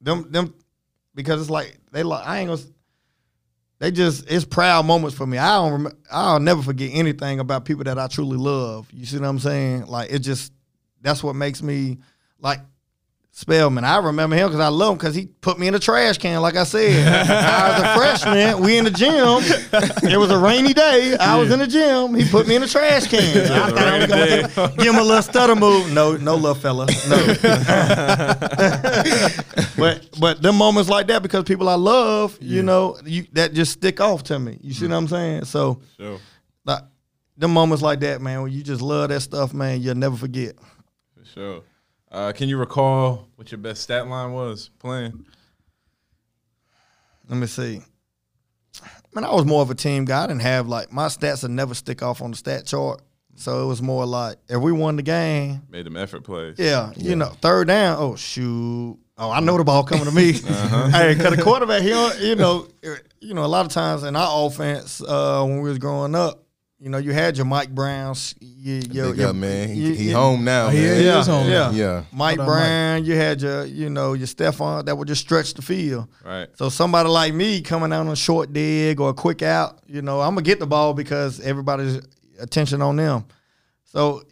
[0.00, 0.54] them them
[1.14, 2.62] because it's like they like I ain't gonna.
[3.80, 5.38] They just it's proud moments for me.
[5.38, 8.88] I don't rem- I'll never forget anything about people that I truly love.
[8.92, 9.86] You see what I'm saying?
[9.86, 10.52] Like it just
[11.00, 11.98] that's what makes me
[12.40, 12.60] like
[13.30, 13.84] Spellman.
[13.84, 16.40] I remember him because I love him because he put me in a trash can.
[16.42, 18.60] Like I said, I was a freshman.
[18.64, 19.12] We in the gym.
[20.10, 21.16] It was a rainy day.
[21.20, 22.16] I was in the gym.
[22.16, 23.52] He put me in a trash can.
[23.52, 24.06] I thought I was
[24.54, 25.92] gonna give him a little stutter move.
[25.92, 26.86] No, no, little fella.
[27.08, 27.16] No.
[29.76, 33.72] but but them moments like that because people I love, you know, you that just
[33.72, 34.58] stick off to me.
[34.62, 35.44] You see what I'm saying?
[35.44, 36.18] So Sure.
[36.64, 36.82] like
[37.36, 40.56] them moments like that, man, when you just love that stuff, man, you'll never forget.
[41.16, 41.62] For sure.
[42.10, 45.26] Uh, can you recall what your best stat line was playing?
[47.28, 47.82] Let me see.
[49.14, 50.24] Man, I was more of a team guy.
[50.24, 53.02] I didn't have like my stats would never stick off on the stat chart.
[53.36, 56.56] So it was more like if we won the game, Made them effort plays.
[56.58, 57.96] yeah, you know, third down.
[57.98, 58.98] Oh shoot!
[59.16, 60.32] Oh, I know the ball coming to me.
[60.90, 62.66] Hey, cause the quarterback, he, you know,
[63.20, 66.42] you know, a lot of times in our offense uh, when we was growing up,
[66.80, 69.68] you know, you had your Mike Browns, your, your, Big your up, man.
[69.68, 70.98] He, you- he you- home now, Oh, yeah, man.
[71.00, 71.48] he Yeah, is home.
[71.48, 71.70] yeah.
[71.72, 72.02] Yeah.
[72.12, 72.60] Mike Hold on, Mike.
[72.62, 76.06] Brown, you had your, you know, your Stephon that would just stretch the field.
[76.24, 76.48] Right.
[76.56, 80.02] So somebody like me coming out on a short dig or a quick out, you
[80.02, 82.00] know, I'm gonna get the ball because everybody's
[82.38, 83.24] attention on them.
[83.84, 84.22] So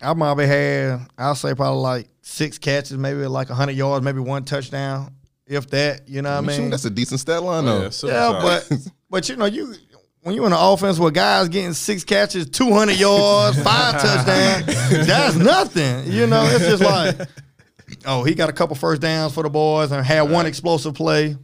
[0.00, 4.44] I probably had, I'll say probably like six catches, maybe like hundred yards, maybe one
[4.44, 5.12] touchdown,
[5.46, 6.08] if that.
[6.08, 6.70] You know what I You mean?
[6.70, 7.82] That's a decent stat line, Oh, though.
[7.84, 8.70] yeah, so- Yeah, but
[9.10, 9.74] but you know you.
[10.22, 15.06] When you're in an offense where guys getting six catches, two hundred yards, five touchdowns,
[15.06, 16.12] that's nothing.
[16.12, 17.16] You know, it's just like,
[18.04, 21.36] oh, he got a couple first downs for the boys and had one explosive play.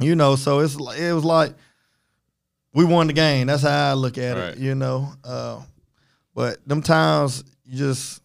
[0.00, 1.54] You know, so it's it was like
[2.72, 3.46] we won the game.
[3.48, 4.48] That's how I look at Right.
[4.54, 4.58] it.
[4.58, 5.60] You know, uh,
[6.34, 8.22] but them times you just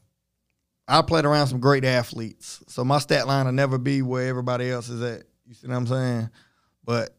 [0.87, 4.71] I played around some great athletes, so my stat line will never be where everybody
[4.71, 5.23] else is at.
[5.45, 6.29] You see what I'm saying?
[6.85, 7.16] But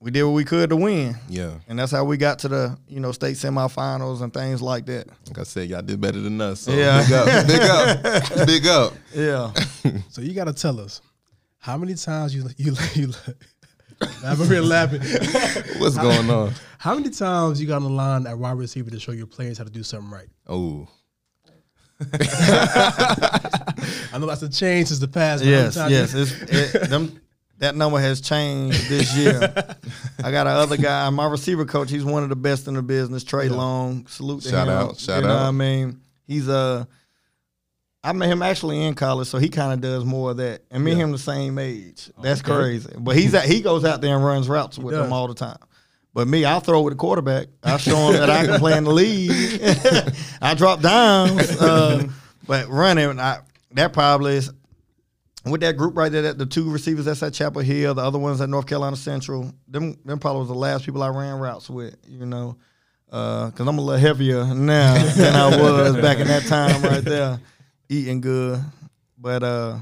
[0.00, 1.52] we did what we could to win, Yeah.
[1.68, 5.08] and that's how we got to the you know state semifinals and things like that.
[5.26, 6.60] Like I said, y'all did better than us.
[6.60, 7.02] So Yeah.
[7.02, 7.46] Big up.
[7.46, 8.46] Big up.
[8.46, 8.92] Big up.
[9.14, 9.52] Yeah.
[10.10, 11.00] So you got to tell us
[11.58, 13.12] how many times you you you.
[14.24, 15.00] I'm over here laughing.
[15.78, 16.52] What's going on?
[16.78, 19.58] How many times you got on the line at wide receiver to show your players
[19.58, 20.28] how to do something right?
[20.46, 20.88] Oh.
[24.12, 25.44] I know that's a change since the past.
[25.44, 26.14] but how many yes.
[26.14, 26.32] Yes.
[26.42, 27.20] It's, it, them,
[27.60, 29.40] that number has changed this year.
[30.24, 31.90] I got another guy, my receiver coach.
[31.90, 33.22] He's one of the best in the business.
[33.22, 34.06] Trey Long.
[34.08, 34.74] Salute to Shout him.
[34.74, 35.40] out, shout you know out.
[35.42, 36.88] What I mean, he's a.
[38.02, 40.62] I met him actually in college, so he kind of does more of that.
[40.70, 42.10] And me and him the same age.
[42.22, 42.50] That's Okay.
[42.50, 42.92] crazy.
[42.98, 45.58] But he's at, he goes out there and runs routes with them all the time.
[46.14, 47.48] But me, I'll throw with the quarterback.
[47.62, 49.30] I show him that I can play in the league.
[50.42, 51.50] I drop downs.
[51.60, 52.08] Uh,
[52.46, 53.40] but running, I,
[53.72, 54.50] that probably is
[55.44, 58.18] with that group right there, that the two receivers that's at Chapel Hill, the other
[58.18, 61.70] ones at North Carolina Central, them them probably was the last people I ran routes
[61.70, 62.56] with, you know,
[63.06, 67.40] because I'm a little heavier now than I was back in that time right there,
[67.88, 68.60] eating good.
[69.18, 69.78] But uh,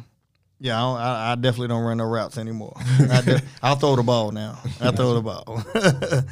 [0.61, 2.75] yeah, I, don't, I, I definitely don't run no routes anymore.
[3.11, 4.59] I de- I'll throw the ball now.
[4.81, 5.63] I throw the ball.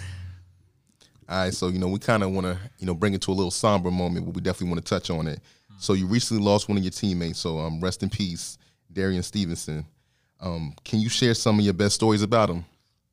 [1.28, 3.32] All right, so you know we kind of want to you know bring it to
[3.32, 5.40] a little somber moment, but we definitely want to touch on it.
[5.78, 8.58] So you recently lost one of your teammates, so um, rest in peace,
[8.96, 9.86] Darian Stevenson.
[10.40, 12.64] Um, can you share some of your best stories about him?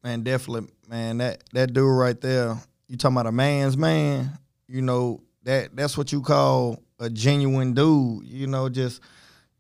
[0.04, 1.18] man, definitely, man.
[1.20, 4.38] That that dude right there, you talking about a man's man.
[4.68, 8.26] You know that that's what you call a genuine dude.
[8.26, 9.02] You know, just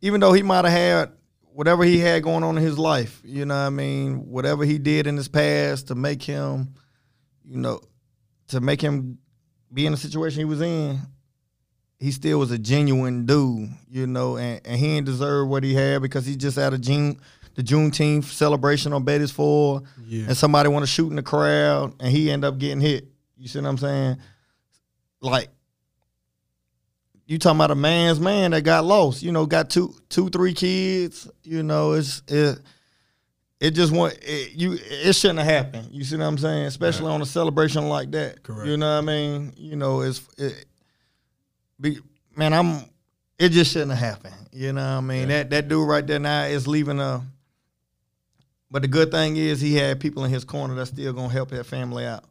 [0.01, 1.11] even though he might have had
[1.53, 4.77] whatever he had going on in his life, you know, what I mean, whatever he
[4.77, 6.73] did in his past to make him,
[7.45, 7.79] you know,
[8.49, 9.19] to make him
[9.71, 10.99] be in the situation he was in.
[12.03, 15.73] He still was a genuine dude, you know, and, and he didn't deserve what he
[15.73, 17.17] had because he just had a June
[17.55, 20.25] the Juneteenth celebration on Beatties Ford Yeah.
[20.27, 23.07] and somebody want to shoot in the crowd and he end up getting hit.
[23.37, 24.17] You see what I'm saying?
[25.21, 25.47] Like
[27.25, 29.23] you talking about a man's man that got lost.
[29.23, 31.29] You know, got two, two, three kids.
[31.43, 32.59] You know, it's it.
[33.61, 34.77] It just want it, you.
[34.77, 35.87] It shouldn't have happened.
[35.93, 36.65] You see what I'm saying?
[36.65, 38.43] Especially on a celebration like that.
[38.43, 38.67] Correct.
[38.67, 39.53] You know what I mean?
[39.55, 40.65] You know, it's it.
[41.83, 41.99] Be,
[42.35, 42.85] man, I'm.
[43.37, 44.47] It just shouldn't have happened.
[44.53, 45.27] You know what I mean?
[45.27, 47.21] That that dude right there now is leaving a.
[48.71, 51.49] But the good thing is he had people in his corner that's still gonna help
[51.49, 52.23] that family out.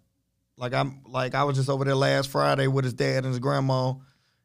[0.57, 3.39] Like I'm like I was just over there last Friday with his dad and his
[3.39, 3.91] grandma,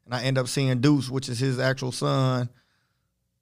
[0.05, 2.49] and I end up seeing Deuce, which is his actual son.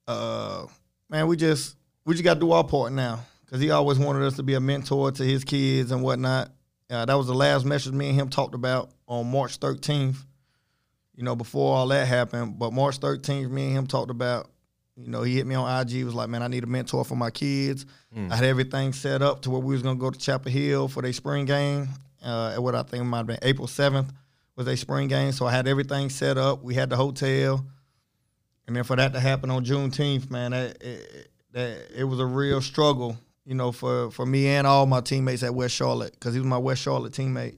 [0.06, 0.66] Uh,
[1.10, 4.22] man, we just we just got to do our part now because he always wanted
[4.22, 6.52] us to be a mentor to his kids and whatnot.
[6.88, 10.16] Uh, that was the last message me and him talked about on March 13th.
[11.16, 14.50] You know, before all that happened, but March 13th, me and him talked about.
[14.98, 16.04] You know, he hit me on IG.
[16.04, 19.42] Was like, "Man, I need a mentor for my kids." I had everything set up
[19.42, 21.88] to where we was gonna go to Chapel Hill for their spring game.
[22.24, 24.10] Uh, at what I think might have been April seventh
[24.56, 25.32] was their spring game.
[25.32, 26.62] So I had everything set up.
[26.62, 27.62] We had the hotel,
[28.66, 32.26] and then for that to happen on Juneteenth, man, that it, that it was a
[32.26, 36.32] real struggle, you know, for for me and all my teammates at West Charlotte, because
[36.34, 37.56] he was my West Charlotte teammate,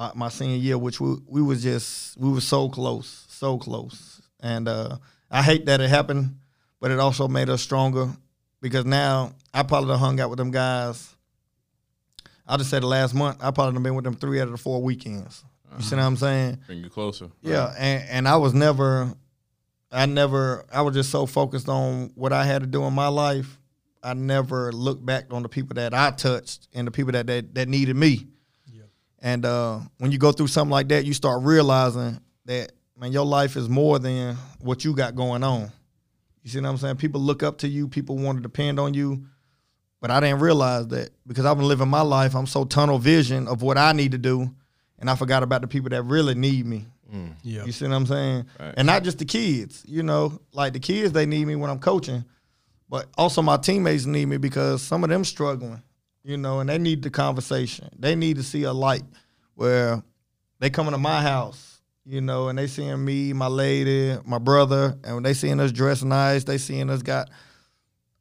[0.00, 4.22] uh, my senior year, which we we was just we were so close, so close,
[4.40, 4.96] and uh,
[5.30, 6.36] I hate that it happened,
[6.80, 8.08] but it also made us stronger
[8.62, 11.14] because now I probably done hung out with them guys.
[12.48, 14.52] I just said the last month I probably done been with them three out of
[14.52, 15.44] the four weekends.
[15.76, 16.58] You see what I'm saying?
[16.66, 17.28] Bring you closer.
[17.42, 19.14] Yeah, and, and I was never,
[19.92, 23.06] I never, I was just so focused on what I had to do in my
[23.06, 23.56] life.
[24.02, 27.54] I never looked back on the people that I touched and the people that that,
[27.54, 28.26] that needed me.
[29.22, 29.32] Yeah.
[29.32, 33.26] And uh, when you go through something like that, you start realizing that man, your
[33.26, 35.70] life is more than what you got going on.
[36.42, 36.96] You see what I'm saying?
[36.96, 37.88] People look up to you.
[37.88, 39.24] People want to depend on you.
[40.00, 42.34] But I didn't realize that because I've been living my life.
[42.34, 44.50] I'm so tunnel vision of what I need to do,
[44.98, 46.86] and I forgot about the people that really need me.
[47.42, 47.64] Yeah.
[47.64, 48.46] You see what I'm saying?
[48.58, 48.74] Right.
[48.76, 51.80] And not just the kids, you know, like the kids they need me when I'm
[51.80, 52.24] coaching,
[52.88, 55.82] but also my teammates need me because some of them struggling,
[56.22, 57.88] you know, and they need the conversation.
[57.98, 59.04] They need to see a light
[59.54, 60.02] where
[60.58, 64.96] they coming to my house, you know, and they seeing me, my lady, my brother,
[65.04, 67.30] and when they seeing us dressed nice, they seeing us got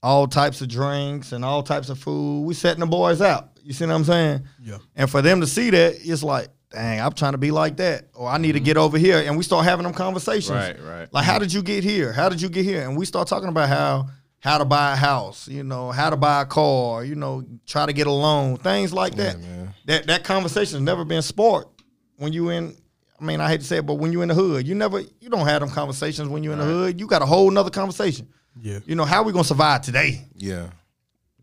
[0.02, 2.46] all types of drinks and all types of food.
[2.46, 3.50] We setting the boys out.
[3.62, 4.48] You see what I'm saying?
[4.62, 4.78] Yeah.
[4.96, 8.08] And for them to see that, it's like, dang, I'm trying to be like that,
[8.14, 9.20] or I need to get over here.
[9.20, 10.52] And we start having them conversations.
[10.52, 11.14] Right, right.
[11.14, 12.14] Like, how did you get here?
[12.14, 12.84] How did you get here?
[12.88, 14.08] And we start talking about how
[14.40, 17.86] how to buy a house, you know, how to buy a car, you know, try
[17.86, 19.38] to get a loan, things like that.
[19.86, 21.68] that that conversation has never been sport
[22.18, 22.76] when you in.
[23.20, 25.02] I mean, I hate to say it, but when you in the hood, you never,
[25.02, 26.98] you don't have them conversations when you're in the hood.
[26.98, 28.30] You got a whole nother conversation.
[28.62, 28.80] Yeah.
[28.86, 30.26] You know, how we gonna survive today?
[30.36, 30.70] Yeah.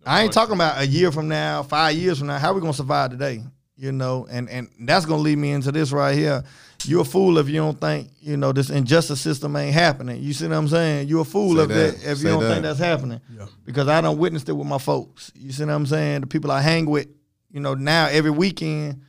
[0.04, 2.38] I ain't talking about a year from now, five years from now.
[2.38, 3.42] How we gonna survive today?
[3.78, 6.42] You know, and and that's gonna lead me into this right here.
[6.84, 10.22] You're a fool if you don't think you know this injustice system ain't happening.
[10.22, 11.08] You see what I'm saying?
[11.08, 12.10] You're a fool Say if that, that.
[12.12, 12.50] if Say you don't that.
[12.50, 13.20] think that's happening.
[13.36, 13.46] Yeah.
[13.66, 15.30] Because I don't witnessed it with my folks.
[15.34, 16.22] You see what I'm saying?
[16.22, 17.08] The people I hang with,
[17.50, 19.02] you know, now every weekend,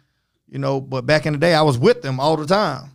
[0.50, 2.92] you know, but back in the day I was with them all the time.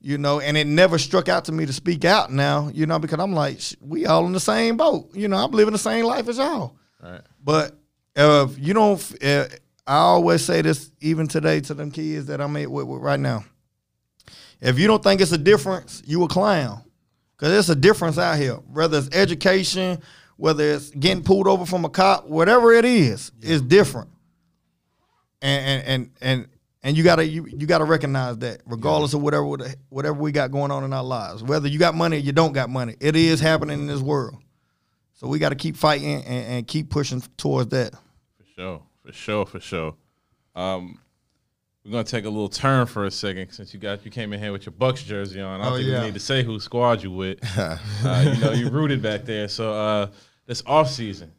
[0.00, 2.98] You know, and it never struck out to me to speak out now, you know,
[3.00, 5.10] because I'm like, we all in the same boat.
[5.14, 6.76] You know, I'm living the same life as y'all.
[7.02, 7.20] Right.
[7.42, 7.76] But
[8.14, 9.46] if you don't, uh,
[9.88, 13.44] I always say this even today to them kids that I'm with, with right now.
[14.60, 16.82] If you don't think it's a difference, you a clown.
[17.38, 18.54] Cause it's a difference out here.
[18.54, 20.02] Whether it's education,
[20.36, 24.10] whether it's getting pulled over from a cop, whatever it is, it's different.
[25.40, 26.48] And and and and,
[26.82, 29.46] and you gotta you, you gotta recognize that regardless of whatever
[29.88, 32.52] whatever we got going on in our lives, whether you got money or you don't
[32.52, 34.36] got money, it is happening in this world.
[35.14, 37.92] So we got to keep fighting and, and keep pushing towards that.
[37.92, 39.94] For sure, for sure, for sure.
[40.54, 41.00] Um,
[41.84, 44.40] we're gonna take a little turn for a second since you got you came in
[44.40, 45.60] here with your Bucks jersey on.
[45.60, 46.00] I don't Oh, think yeah.
[46.00, 47.38] we need to say who squad you with.
[47.58, 47.76] uh,
[48.34, 49.48] you know, you rooted back there.
[49.48, 50.08] So uh,
[50.46, 51.32] this off season,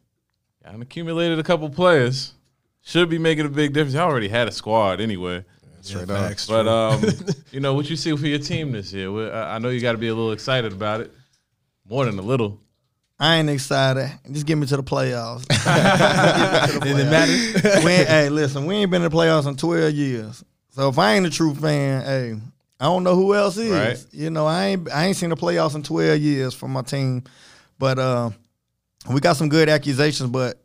[0.64, 2.34] y'all accumulated a couple players.
[2.82, 3.94] Should be making a big difference.
[3.94, 5.44] You already had a squad anyway.
[5.82, 6.18] Straight up.
[6.28, 6.46] facts.
[6.48, 7.04] But um,
[7.52, 9.32] you know what you see for your team this year.
[9.32, 11.12] I I know you got to be a little excited about it,
[11.88, 12.58] more than a little.
[13.22, 14.10] I ain't excited.
[14.32, 15.46] Just get me to the playoffs.
[16.82, 17.84] Did it matter?
[17.84, 20.42] we ain't, hey, listen, we ain't been in the playoffs in 12 years.
[20.70, 22.40] So if I ain't a true fan, hey,
[22.80, 23.70] I don't know who else is.
[23.70, 24.06] Right.
[24.12, 27.24] You know, I ain't I ain't seen the playoffs in 12 years from my team.
[27.78, 28.30] But uh,
[29.12, 30.58] we got some good accusations, but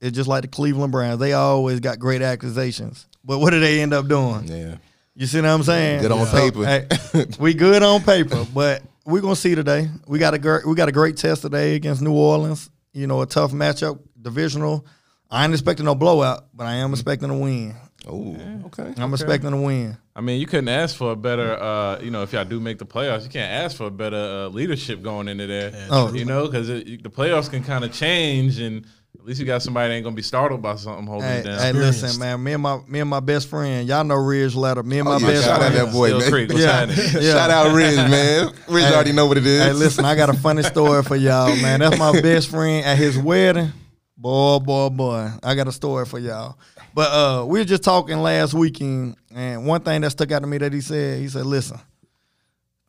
[0.00, 1.20] it's just like the Cleveland Browns.
[1.20, 3.06] They always got great accusations.
[3.24, 4.44] But what do they end up doing?
[4.46, 4.76] Yeah.
[5.14, 6.02] You see what I'm saying?
[6.02, 6.64] Good on So, paper.
[6.66, 9.88] hey, we good on paper, but we're gonna see today.
[10.06, 12.70] We got a great we got a great test today against New Orleans.
[12.92, 14.86] You know, a tough matchup, divisional.
[15.30, 17.76] I ain't expecting no blowout, but I am expecting a win.
[18.08, 18.36] Oh,
[18.66, 18.94] okay.
[18.96, 19.96] I'm expecting a win.
[20.16, 22.78] I mean, you couldn't ask for a better, uh, you know, if y'all do make
[22.78, 25.72] the playoffs, you can't ask for a better uh, leadership going into there.
[25.90, 26.12] Oh.
[26.12, 28.86] you know, because the playoffs can kind of change, and
[29.18, 31.42] at least you got somebody that ain't gonna be startled by something holding Hey, it
[31.44, 31.58] down.
[31.58, 32.42] hey, listen, man.
[32.42, 34.82] Me and my me and my best friend, y'all know Ridge Letter.
[34.82, 36.30] Me and my Oh, yeah, best shout out that boy, Still man.
[36.30, 36.86] Creek, what's Yeah.
[37.20, 37.32] Yeah.
[37.32, 38.52] Shout out Riz, man.
[38.68, 38.94] Riz Hey.
[38.94, 39.62] already know what it is.
[39.62, 41.80] Hey, listen, I got a funny story for y'all, man.
[41.80, 43.72] That's my best friend at his wedding.
[44.16, 45.30] Boy, boy, boy.
[45.42, 46.56] I got a story for y'all.
[46.94, 50.46] But uh, we were just talking last weekend, and one thing that stuck out to
[50.46, 51.78] me that he said, he said, listen,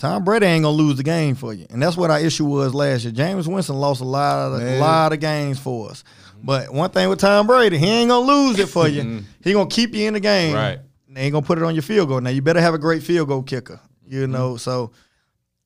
[0.01, 1.67] Tom Brady ain't gonna lose the game for you.
[1.69, 3.13] And that's what our issue was last year.
[3.13, 6.03] Jameis Winston lost a lot of a lot of games for us.
[6.43, 9.21] But one thing with Tom Brady, he ain't gonna lose it for you.
[9.43, 10.55] he gonna keep you in the game.
[10.55, 10.79] Right.
[11.07, 12.19] They ain't gonna put it on your field goal.
[12.19, 13.79] Now you better have a great field goal kicker.
[14.07, 14.91] You know, so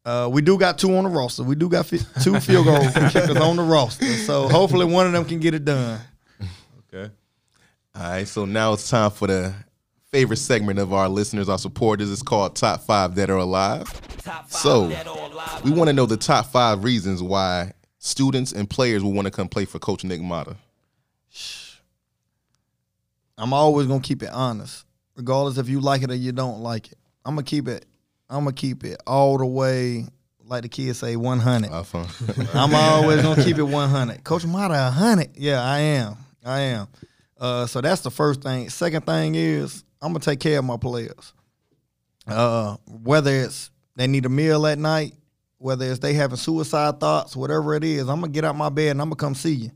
[0.03, 1.43] uh, we do got two on the roster.
[1.43, 4.05] We do got fi- two field goal kickers on the roster.
[4.05, 6.01] So hopefully one of them can get it done.
[6.93, 7.09] Okay.
[7.95, 9.53] All right, so now it's time for the
[10.11, 12.11] favorite segment of our listeners, our supporters.
[12.11, 13.89] It's called Top Five That Are Alive.
[14.49, 14.87] So
[15.63, 19.31] we want to know the top five reasons why students and players will want to
[19.31, 20.57] come play for Coach Nick Mata.
[23.37, 24.85] I'm always gonna keep it honest,
[25.17, 26.97] regardless if you like it or you don't like it.
[27.25, 27.85] I'm gonna keep it.
[28.29, 30.05] I'm gonna keep it all the way,
[30.45, 31.69] like the kids say, 100.
[32.53, 34.23] I'm always gonna keep it 100.
[34.23, 35.31] Coach Mata 100.
[35.35, 36.17] Yeah, I am.
[36.45, 36.87] I am.
[37.37, 38.69] Uh, so that's the first thing.
[38.69, 41.33] Second thing is I'm gonna take care of my players.
[42.27, 45.13] Uh, whether it's they need a meal at night,
[45.57, 48.91] whether it's they having suicide thoughts, whatever it is, I'm gonna get out my bed
[48.91, 49.71] and I'm gonna come see you.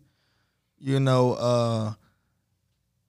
[0.77, 1.93] You know, uh,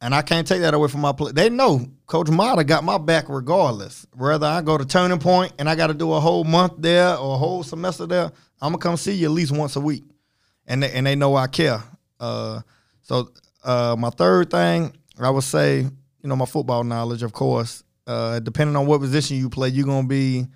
[0.00, 1.32] and I can't take that away from my play.
[1.32, 4.06] They know Coach Mata got my back regardless.
[4.16, 7.16] Whether I go to Turning Point and I got to do a whole month there
[7.16, 10.04] or a whole semester there, I'm gonna come see you at least once a week,
[10.66, 11.82] and they, and they know I care.
[12.18, 12.60] Uh,
[13.02, 13.30] so
[13.64, 17.82] uh, my third thing, I would say, you know, my football knowledge, of course.
[18.06, 20.46] Uh, depending on what position you play, you're gonna be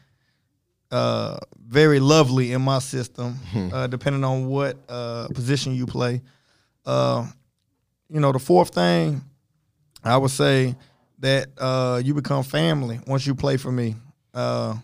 [0.95, 1.38] uh,
[1.68, 3.36] very lovely in my system.
[3.72, 6.22] uh, depending on what uh, position you play.
[6.86, 7.26] Uh,
[8.09, 9.22] you know, the fourth thing,
[10.05, 10.76] I would say
[11.18, 13.97] that uh, you become family once you play for me.
[14.32, 14.76] Uh,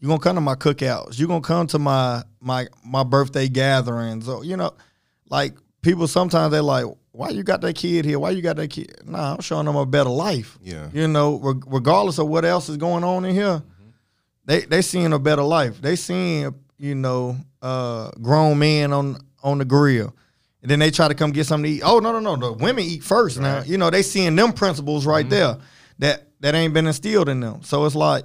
[0.00, 1.18] you're gonna come to my cookouts.
[1.18, 4.28] You're gonna come to my my my birthday gatherings.
[4.28, 4.72] Or you know,
[5.30, 8.18] like people sometimes they're like, "Why you got that kid here?
[8.18, 10.58] Why you got that kid?" Nah, I'm showing them a better life.
[10.62, 10.88] Yeah.
[10.92, 13.62] You know, reg- regardless of what else is going on in here,
[14.46, 15.80] they they seeing a better life.
[15.82, 20.14] They seeing you know uh, grown men on on the grill.
[20.62, 21.82] And then they try to come get something to eat.
[21.84, 22.36] Oh no no no!
[22.36, 23.62] The women eat first now.
[23.62, 25.58] You know they seeing them principles right there
[25.98, 27.62] that that ain't been instilled in them.
[27.62, 28.24] So it's like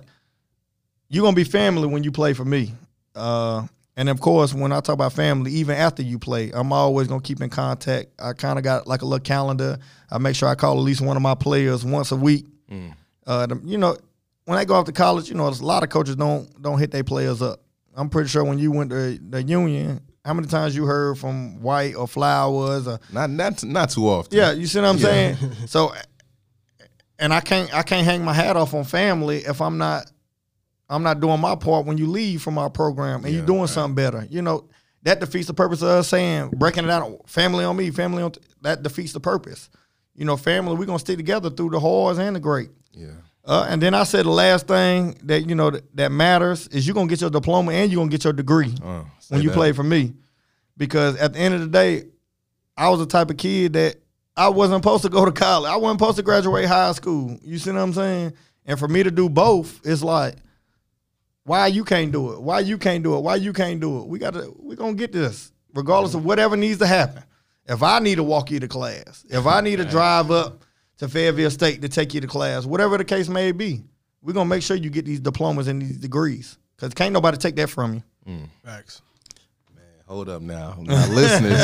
[1.09, 2.73] you're gonna be family when you play for me.
[3.15, 3.67] Uh,
[3.97, 7.21] and of course, when I talk about family, even after you play, I'm always gonna
[7.21, 8.07] keep in contact.
[8.19, 9.77] I kind of got like a little calendar.
[10.09, 12.45] I make sure I call at least one of my players once a week.
[13.27, 13.97] Uh, the- you know,
[14.45, 16.79] when they go off to college, you know, there's a lot of coaches don't don't
[16.79, 17.61] hit their players up.
[17.95, 21.61] I'm pretty sure when you went to the union, how many times you heard from
[21.61, 24.37] White or Flowers or not not not too often.
[24.37, 25.37] yeah, you see what I'm saying?
[25.67, 25.93] So,
[27.19, 30.11] and I can't I can't hang my hat off on family if I'm not
[30.89, 33.95] I'm not doing my part when you leave from our program and you're doing something
[33.95, 34.25] better.
[34.29, 34.67] You know
[35.03, 37.17] that defeats the purpose of us saying breaking it down.
[37.25, 39.69] Family on me, family on t- that defeats the purpose.
[40.15, 42.69] You know, family we're gonna stick together through the hards and the great.
[42.93, 43.11] Yeah.
[43.43, 46.85] Uh, and then I said the last thing that you know that, that matters is
[46.85, 49.55] you're gonna get your diploma and you're gonna get your degree Uh, when you that.
[49.55, 50.13] play for me.
[50.77, 52.05] Because at the end of the day,
[52.77, 53.97] I was the type of kid that
[54.37, 55.69] I wasn't supposed to go to college.
[55.69, 57.37] I wasn't supposed to graduate high school.
[57.43, 58.33] You see what I'm saying?
[58.65, 60.35] And for me to do both, it's like,
[61.43, 62.41] why you can't do it?
[62.41, 63.21] Why you can't do it?
[63.21, 64.07] Why you can't do it?
[64.07, 67.23] We gotta we gonna get this, regardless of whatever needs to happen.
[67.67, 70.63] If I need to walk you to class, if I need to drive up
[71.01, 73.81] to Fayetteville State to take you to class, whatever the case may be,
[74.21, 76.59] we're gonna make sure you get these diplomas and these degrees.
[76.77, 78.03] Cause can't nobody take that from you.
[78.27, 78.49] Mm.
[78.63, 79.01] Facts.
[79.75, 80.77] Man, hold up now.
[80.79, 81.59] Now, listeners,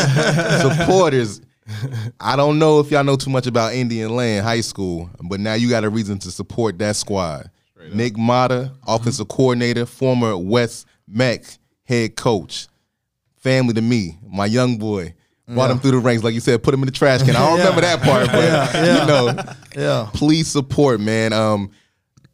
[0.79, 1.41] supporters,
[2.19, 5.53] I don't know if y'all know too much about Indian Land High School, but now
[5.53, 7.51] you got a reason to support that squad.
[7.93, 11.43] Nick Mata, offensive coordinator, former West Meck
[11.83, 12.67] head coach.
[13.35, 15.13] Family to me, my young boy.
[15.47, 17.35] Brought him through the ranks, like you said, put him in the trash can.
[17.35, 18.73] I don't remember that part, but
[19.75, 20.09] you know, Yeah.
[20.13, 21.31] please support, man.
[21.31, 21.71] Um,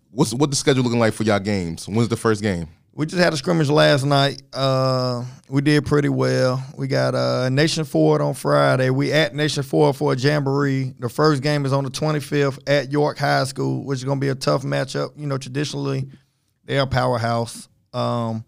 [0.09, 1.87] what's what the schedule looking like for y'all games?
[1.87, 2.67] When's the first game?
[2.95, 4.41] We just had a scrimmage last night.
[4.51, 6.63] Uh, we did pretty well.
[6.75, 8.89] We got uh, Nation Ford on Friday.
[8.91, 10.93] We at Nation Ford for a jamboree.
[10.99, 14.21] The first game is on the 25th at York High School, which is going to
[14.21, 15.11] be a tough matchup.
[15.19, 16.07] You know, traditionally
[16.65, 17.67] they're a powerhouse.
[17.93, 18.43] Um,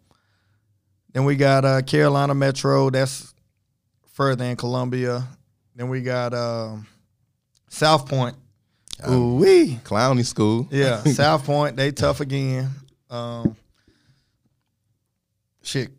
[1.14, 2.90] then we got uh, Carolina Metro.
[2.90, 3.34] That's
[4.16, 5.28] further in Columbia.
[5.76, 6.88] Then we got um,
[7.68, 8.38] South Pointe.
[9.10, 9.78] Ooh wee.
[9.84, 10.68] Clowney school.
[10.72, 12.70] Yeah, South Pointe, they tough again.
[13.10, 13.58] Um,
[15.62, 15.90] shit,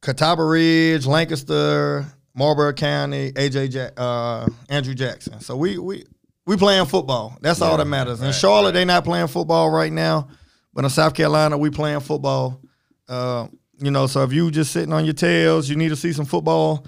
[0.00, 5.40] Catawba Ridge, Lancaster, Marlboro County, AJ Jack, uh, Andrew Jackson.
[5.40, 6.04] So we we
[6.46, 7.36] we playing football.
[7.42, 8.22] That's all that matters.
[8.22, 10.28] In Charlotte, they not playing football right now,
[10.72, 12.62] but in South Carolina, we playing football.
[13.06, 13.48] Uh,
[13.78, 16.24] you know, so if you just sitting on your tails, you need to see some
[16.24, 16.86] football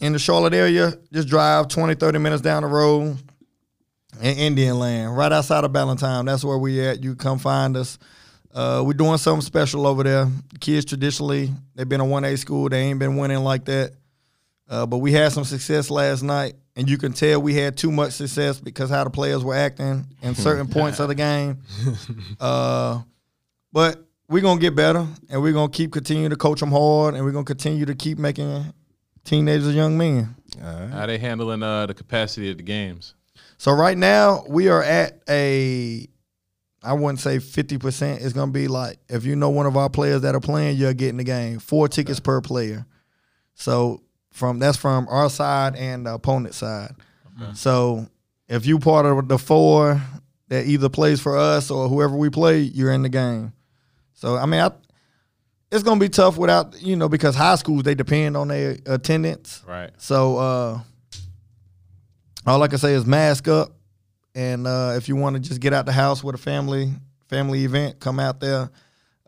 [0.00, 3.18] in the Charlotte area, just drive 20, 30 minutes down the road
[4.20, 6.24] in Indian Land, right outside of Ballantyne.
[6.24, 7.02] That's where we at.
[7.02, 7.98] You come find us.
[8.54, 10.28] Uh, we're doing something special over there.
[10.60, 12.68] Kids traditionally, they've been a 1A school.
[12.68, 13.92] They ain't been winning like that.
[14.68, 17.92] Uh, but we had some success last night, and you can tell we had too
[17.92, 21.58] much success because how the players were acting in certain points of the game.
[22.40, 23.00] Uh,
[23.72, 27.24] but we're gonna get better, and we're gonna keep continuing to coach them hard, and
[27.24, 28.72] we're gonna continue to keep making
[29.26, 30.34] teenagers young men.
[30.90, 33.14] How they handling uh, the capacity of the games?
[33.58, 36.06] So right now we are at a
[36.82, 38.22] I wouldn't say fifty percent.
[38.22, 40.94] It's gonna be like if you know one of our players that are playing, you're
[40.94, 41.58] getting the game.
[41.58, 42.86] Four tickets per player.
[43.54, 46.94] So from that's from our side and the opponent side.
[47.54, 48.06] So
[48.48, 50.00] if you part of the four
[50.48, 53.52] that either plays for us or whoever we play, you're in the game.
[54.14, 54.70] So I mean, I,
[55.70, 59.62] it's gonna be tough without you know because high schools they depend on their attendance.
[59.66, 59.90] Right.
[59.98, 60.80] So uh,
[62.46, 63.70] all I can say is mask up,
[64.34, 66.92] and uh, if you want to just get out the house with a family
[67.28, 68.70] family event, come out there.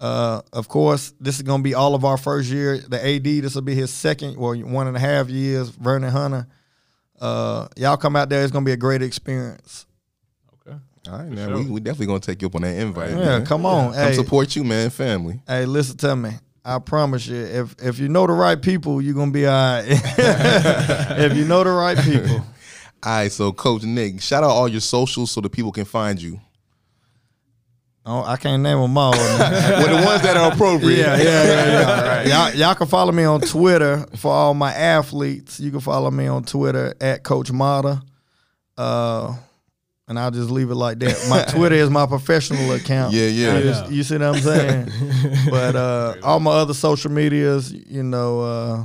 [0.01, 2.79] Uh, of course, this is gonna be all of our first year.
[2.79, 5.71] The AD, this will be his second or one and a half years.
[5.71, 6.47] Vernon Hunter,
[7.21, 8.45] uh, y'all come out there.
[8.45, 9.87] It's gonna be a great experience.
[11.11, 11.49] All right, man.
[11.49, 11.59] sure.
[11.59, 13.11] We, we definitely gonna take you up on that invite.
[13.11, 13.47] Yeah, man.
[13.47, 14.91] come on, Come hey, support you, man.
[14.91, 15.41] Family.
[15.47, 16.31] hey, listen to me.
[16.65, 19.85] I promise you, if if you know the right people, you're gonna be all right.
[19.89, 22.45] if you know the right people.
[23.01, 26.21] All right, so Coach Nick, shout out all your socials so the people can find
[26.21, 26.41] you.
[28.05, 29.13] Oh, I can't name them all.
[29.13, 30.99] well, the ones that are appropriate.
[30.99, 32.49] Yeah, yeah, yeah, yeah.
[32.49, 35.61] Y'all, y'all can follow me on Twitter for all my athletes.
[35.61, 38.03] You can follow me on Twitter at Coach Mata.
[38.77, 39.37] Uh,
[40.09, 41.27] and I'll just leave it like that.
[41.29, 43.13] My Twitter is my professional account.
[43.13, 43.59] Yeah, yeah.
[43.59, 43.89] You, Yeah.
[43.89, 44.91] you see what I'm saying?
[45.51, 48.85] but uh, all my other social medias, you know, uh,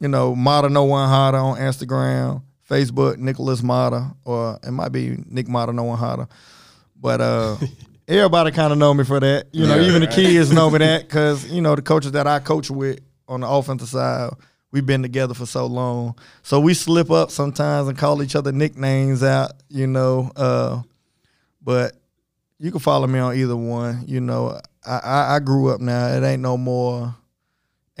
[0.00, 5.16] you know, Mata No One Hotter on Instagram, Facebook, Nicholas Mata, or it might be
[5.26, 6.28] Nick Mata No One Hotter.
[7.00, 7.56] But uh,
[8.08, 9.46] everybody kind of know me for that.
[9.52, 9.88] You know, Yeah.
[9.88, 13.00] even the kids know me that because you know the coaches that I coach with
[13.28, 14.30] on the offensive side,
[14.70, 16.16] we've been together for so long.
[16.42, 19.52] So we slip up sometimes and call each other nicknames out.
[19.68, 20.82] You know, uh,
[21.62, 21.94] but
[22.58, 24.04] you can follow me on either one.
[24.06, 26.08] You know, I, I, I grew up now.
[26.08, 27.14] It ain't no more.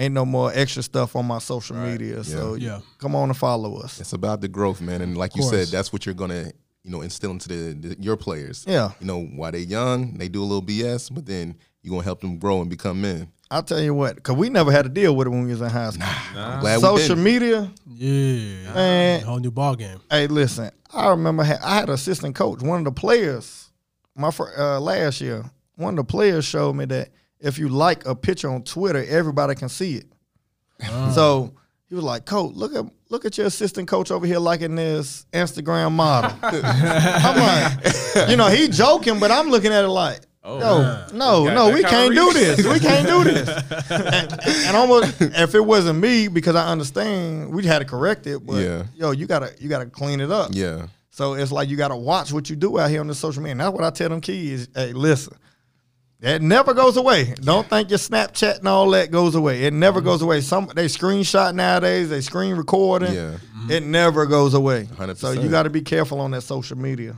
[0.00, 2.22] Ain't no more extra stuff on my social media.
[2.22, 2.80] So Yeah.
[2.98, 4.00] come on and follow us.
[4.00, 5.00] It's about the growth, man.
[5.02, 6.52] And like you said, that's what you're gonna,
[6.84, 8.64] you know, instill into the, the your players.
[8.68, 8.92] Yeah.
[9.00, 12.20] You know, while they're young, they do a little BS, but then you're gonna help
[12.20, 13.32] them grow and become men.
[13.50, 15.60] I'll tell you what, because we never had to deal with it when we was
[15.62, 16.06] in high school.
[16.36, 17.24] I'm glad Social we didn't.
[17.24, 19.20] media, Yeah, Man.
[19.22, 20.00] whole new ball game.
[20.10, 20.70] Hey, listen.
[20.92, 22.60] I remember ha- I had an assistant coach.
[22.60, 23.70] One of the players,
[24.14, 25.44] my fir- uh, last year,
[25.76, 27.08] one of the players showed me that
[27.40, 30.06] if you like a picture on Twitter, everybody can see it.
[31.14, 31.54] So
[31.88, 35.26] he was like, "Coach, look at look at your assistant coach over here liking this
[35.32, 40.20] Instagram model." I'm like, you know, he joking, but I'm looking at it like.
[40.44, 41.04] Oh, No, man.
[41.14, 42.64] no, Got no, we can't do this.
[42.66, 43.48] We can't do this.
[43.90, 44.32] and,
[44.66, 48.46] and almost, if it wasn't me, because I understand, we had to correct it.
[48.46, 48.84] But Yeah.
[48.94, 50.50] yo, you gotta, you gotta clean it up.
[50.52, 50.86] Yeah.
[51.10, 53.52] So it's like you gotta watch what you do out here on the social media.
[53.52, 54.68] And that's what I tell them kids.
[54.74, 55.36] Hey, listen,
[56.20, 57.34] that never goes away.
[57.40, 59.64] Don't think your Snapchat and all that goes away.
[59.64, 60.40] It never goes away.
[60.40, 62.08] Some they screenshot nowadays.
[62.08, 63.12] They screen recording.
[63.12, 63.36] Yeah.
[63.68, 64.84] It never goes away.
[64.84, 65.16] 100%.
[65.16, 67.16] So you got to be careful on that social media.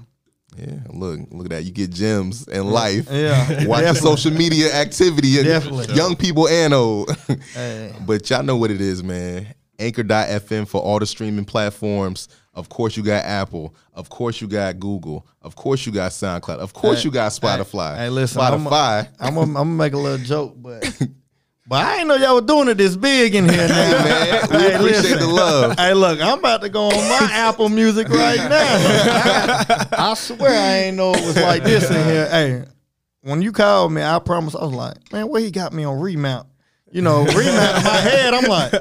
[0.57, 0.79] Yeah.
[0.89, 1.65] Look, look at that.
[1.65, 3.09] You get gems in life.
[3.11, 5.37] Yeah, Watch your social media activity.
[5.43, 5.95] Definitely.
[5.95, 7.17] Young people and old.
[7.55, 7.95] Hey.
[8.07, 9.55] But y'all know what it is, man.
[9.79, 12.29] Anchor.fm for all the streaming platforms.
[12.53, 13.75] Of course, you got Apple.
[13.95, 15.27] Of course, you got Google.
[15.41, 16.59] Of course, you got SoundCloud.
[16.59, 17.97] Of course, Hey, you got Spotify.
[17.97, 19.09] Hey, listen, Spotify.
[19.19, 20.85] I'm I'm gonna make a little joke, but
[21.71, 24.57] but I ain't know y'all were doing it this big in here now, man, we
[24.59, 25.19] Hey, appreciate listen.
[25.21, 25.79] the love.
[25.79, 29.65] Hey, look, I'm about to go on my Apple Music right now.
[29.93, 32.29] I swear I ain't know it was like this in here.
[32.29, 32.65] Hey,
[33.23, 35.99] when you called me, I promise I was like, man, where he got me on
[36.01, 36.47] remount?
[36.93, 38.35] You know, remount in my head.
[38.35, 38.73] I'm like.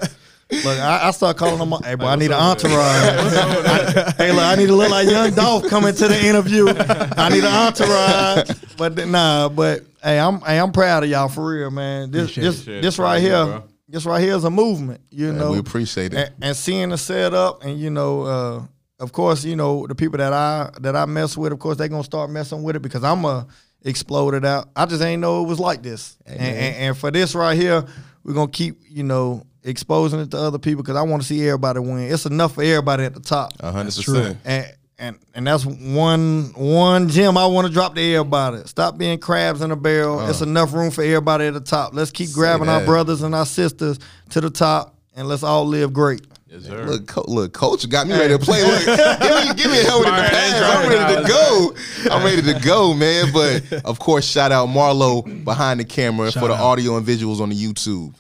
[0.52, 1.72] Look, I, I start calling him.
[1.84, 2.74] Hey, boy, I need an entourage.
[2.74, 6.66] I- hey, look, I need to look like Young Dolph coming to the interview.
[6.70, 8.50] I need an entourage.
[8.76, 12.12] But nah, but hey, I'm hey, I'm proud of y'all for real, man.
[12.12, 12.82] This Appreciate this it.
[12.82, 15.02] This right Thank you, here, this right here is a movement.
[15.10, 16.18] You Man, know, we appreciate it.
[16.18, 18.62] and, and seeing the setup, and you know, uh,
[19.00, 21.88] of course, you know the people that I that I mess with, of course, they
[21.88, 23.48] gonna start messing with it because I'm a
[23.84, 24.70] explode it out.
[24.76, 27.84] I just ain't know it was like this, and, and, and for this right here,
[28.24, 31.46] we're gonna keep you know exposing it to other people because I want to see
[31.48, 32.12] everybody win.
[32.12, 34.38] It's enough for everybody at the top, A hundred percent.
[34.46, 38.62] and and and that's one one gem I want to drop to everybody.
[38.66, 40.20] Stop being crabs in a barrel.
[40.20, 40.30] Uh-huh.
[40.30, 41.94] It's enough room for everybody at the top.
[41.94, 43.98] Let's keep grabbing our brothers and our sisters
[44.32, 46.22] to the top, and let's all live great.
[46.48, 46.84] Yes, sir.
[46.84, 48.64] Look, co- look, coach got me ready to play.
[48.66, 50.54] Look, give me, give me a helmet in the Fire pass.
[50.54, 51.76] Andrew I'm ready to go.
[52.12, 53.32] I'm ready to go, man.
[53.32, 56.62] But of course, shout out Marlo behind the camera Shout for the out.
[56.62, 58.16] audio and visuals on the YouTube.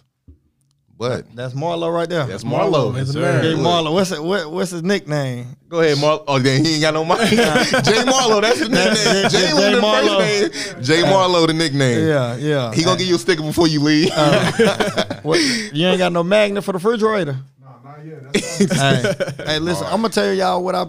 [1.00, 2.26] But That's Marlo right there.
[2.26, 2.93] that's Marlo.
[2.93, 3.41] Yes, sir.
[3.41, 3.58] Hey sir.
[3.58, 5.56] Marlo, what's it, what, what's his nickname?
[5.70, 6.26] Go ahead, Marlo.
[6.28, 7.20] Oh, then he ain't got no mic.
[7.30, 9.30] Jay Marlo, that's the nickname.
[9.30, 10.18] Jay, Jay the Marlo.
[10.52, 10.84] first name.
[10.84, 12.06] Jay Marlo, the nickname.
[12.06, 12.74] Yeah, yeah.
[12.74, 14.10] He gonna give you a sticker before you leave.
[14.14, 17.38] Uh, what, you ain't got no magnet for the refrigerator?
[17.62, 18.36] No, not yet.
[18.74, 19.14] hey,
[19.45, 20.86] hey, listen, I'm gonna tell y'all what I.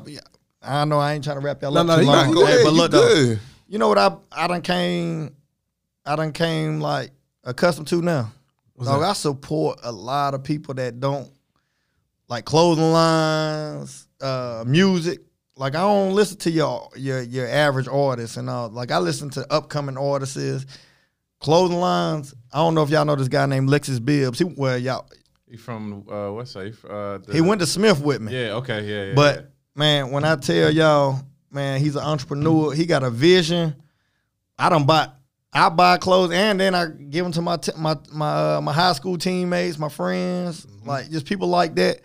[0.60, 2.34] I know I ain't trying to wrap y'all No, up no, too you long.
[2.34, 3.36] Go Hey, ahead, but you look though,
[3.68, 5.34] you know what I I done came,
[6.04, 7.12] I done came like
[7.44, 8.32] accustomed to now.
[8.86, 11.30] Dog, I support a lot of people that don't
[12.28, 15.20] like clothing lines, uh, music.
[15.56, 18.70] Like I don't listen to your your your average artists and all.
[18.70, 20.64] Like I listen to upcoming artists,
[21.40, 22.34] clothing lines.
[22.52, 24.38] I don't know if y'all know this guy named Lexus Bibbs.
[24.38, 25.06] He well y'all
[25.50, 26.72] He from uh, what's that?
[26.88, 28.32] Uh, the, he went to Smith with me.
[28.32, 28.54] Yeah.
[28.54, 28.86] Okay.
[28.86, 29.04] Yeah.
[29.08, 29.46] yeah But yeah.
[29.74, 31.20] man, when I tell y'all,
[31.50, 32.72] man, he's an entrepreneur.
[32.72, 33.74] He got a vision.
[34.58, 35.08] I don't buy.
[35.52, 38.72] I buy clothes and then I give them to my t- my my uh, my
[38.72, 42.00] high school teammates, my friends, like just people like that.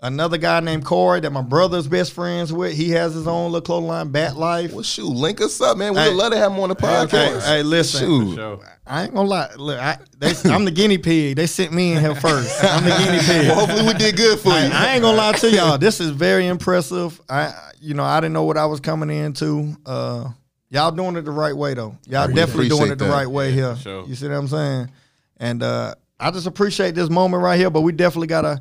[0.00, 2.72] Another guy named Corey that my brother's best friends with.
[2.72, 4.72] He has his own little clothing line, Bat Life.
[4.72, 5.92] Well, shoot, link us up, man.
[5.92, 6.14] We'd Hey.
[6.14, 7.44] love to have him on the podcast.
[7.44, 8.36] hey, listen, Shoot.
[8.36, 8.62] Show.
[8.86, 9.50] I ain't gonna lie.
[9.56, 11.34] Look, I, they, I'm the guinea pig.
[11.34, 12.62] They sent me in here first.
[12.62, 13.48] I'm the guinea pig.
[13.48, 14.70] Well, hopefully we did good for I, you.
[14.72, 15.78] I ain't gonna lie to y'all.
[15.78, 17.20] This is very impressive.
[17.28, 19.76] I, you know, I didn't know what I was coming into.
[19.84, 20.28] Uh,
[20.70, 21.96] y'all doing it the right way though.
[22.06, 23.10] Y'all definitely doing it the that.
[23.10, 23.76] right way here.
[23.76, 24.06] sure.
[24.06, 24.90] You see what I'm saying?
[25.38, 27.70] And uh, I just appreciate this moment right here.
[27.70, 28.60] But we definitely gotta,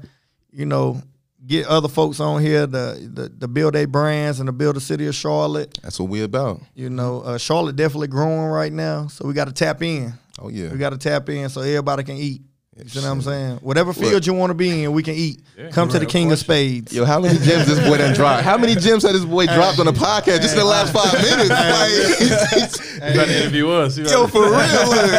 [0.52, 1.02] you know,
[1.46, 4.82] get other folks on here to, to, to build their brands and to build the
[4.82, 5.80] city of Charlotte.
[5.82, 6.62] That's what we about.
[6.76, 10.14] You know, uh, Charlotte definitely growing right now, so we got to tap in.
[10.40, 10.72] Oh yeah.
[10.72, 12.42] We got to tap in so everybody can eat.
[12.78, 13.58] You know what I'm saying?
[13.58, 15.42] Whatever field you want to be in, we can eat.
[15.72, 16.94] Come to the King of Spades.
[16.94, 18.44] Yo, how many gems this boy done dropped?
[18.44, 21.12] How many gems had this boy dropped on the podcast just in the last five
[21.14, 21.50] minutes?
[21.50, 23.98] Like, You got to interview us.
[23.98, 24.52] You yo, gotta- for real.
[24.52, 25.12] look.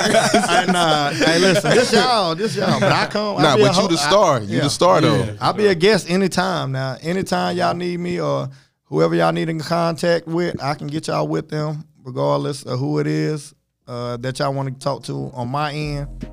[0.48, 2.78] hey, nah, hey, listen, this y'all, this y'all.
[2.78, 3.38] But I come.
[3.38, 4.40] I Nah, be a but you ho- the I- star.
[4.42, 4.62] You yeah.
[4.64, 5.36] the star though.
[5.40, 6.72] I'll be a guest anytime.
[6.72, 8.48] Now, anytime y'all need me or
[8.84, 13.00] whoever y'all need in contact with, I can get y'all with them, regardless of who
[13.00, 13.52] it is
[13.88, 16.30] uh, that y'all want to talk to on my end.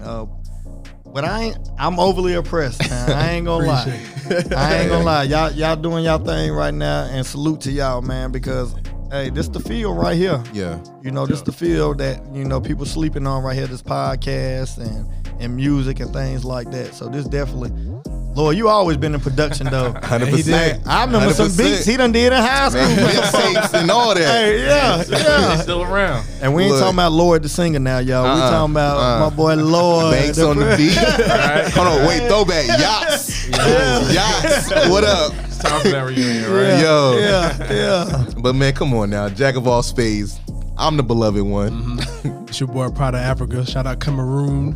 [0.00, 0.26] Uh,
[1.12, 1.58] but I ain't.
[1.78, 2.88] I'm overly oppressed.
[2.88, 3.10] Man.
[3.10, 4.00] I ain't gonna lie.
[4.56, 5.24] I ain't gonna lie.
[5.24, 8.32] Y'all, y'all doing y'all thing right now, and salute to y'all, man.
[8.32, 8.74] Because
[9.10, 10.42] hey, this the field right here.
[10.52, 10.82] Yeah.
[11.02, 13.66] You know, this the field that you know people sleeping on right here.
[13.66, 15.08] This podcast and
[15.40, 16.94] and music and things like that.
[16.94, 17.70] So this definitely,
[18.34, 19.92] Lord, you always been in production though.
[20.02, 20.44] Hundred He did.
[20.46, 20.86] percent.
[20.86, 22.80] I remember some beats he done did in high school.
[22.82, 24.22] mixtapes and all that.
[24.26, 24.96] hey, yeah, yeah.
[24.98, 25.56] He's yeah.
[25.58, 26.26] still around.
[26.40, 26.80] And we ain't Look.
[26.80, 28.24] talking about Lloyd the singer now, y'all.
[28.24, 29.30] we Uh-uh, talking about uh-uh.
[29.30, 30.12] my boy Lloyd.
[30.12, 30.96] Banks on the beat.
[31.74, 32.66] Hold on, wait, throwback.
[32.68, 33.48] Yachts.
[33.48, 34.70] Yachts.
[34.88, 35.32] What up?
[35.44, 36.80] It's time for that reunion, right?
[36.80, 37.18] Yo.
[37.18, 38.26] Yeah, yeah.
[38.38, 39.28] But man, come on now.
[39.28, 40.40] Jack of all spades.
[40.78, 41.70] I'm the beloved one.
[41.98, 42.46] Mm-hmm.
[42.48, 43.64] It's your boy Pride of Africa.
[43.66, 44.72] Shout out Cameroon.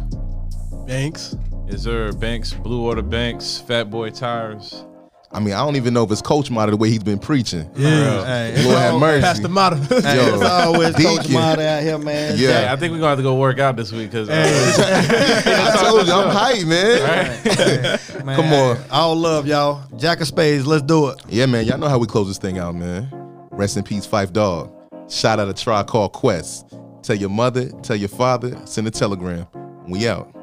[0.86, 1.34] Banks.
[1.68, 4.84] Is there Banks, Blue Water Banks, Fat Boy Tires?
[5.32, 7.68] I mean, I don't even know if it's coach model the way he's been preaching.
[7.74, 8.24] Yeah.
[8.24, 9.22] Hey, it's Lord have mercy.
[9.22, 9.76] Pass the motto.
[9.76, 12.36] Hey, Yo, it's always Coach Mata out here, man.
[12.38, 12.52] Yeah.
[12.52, 14.32] Hey, I think we're gonna have to go work out this week because uh,
[15.74, 18.00] I told you, I'm hyped, man.
[18.26, 18.78] Man, Come on.
[18.90, 19.84] All love, y'all.
[19.96, 21.22] Jack of Spades, let's do it.
[21.28, 21.64] Yeah, man.
[21.64, 23.08] Y'all know how we close this thing out, man.
[23.50, 24.72] Rest in peace, Phife Dawg.
[25.08, 26.74] Shout out a Tribe Called Quest.
[27.02, 29.46] Tell your mother, tell your father, send a telegram.
[29.86, 30.35] We out.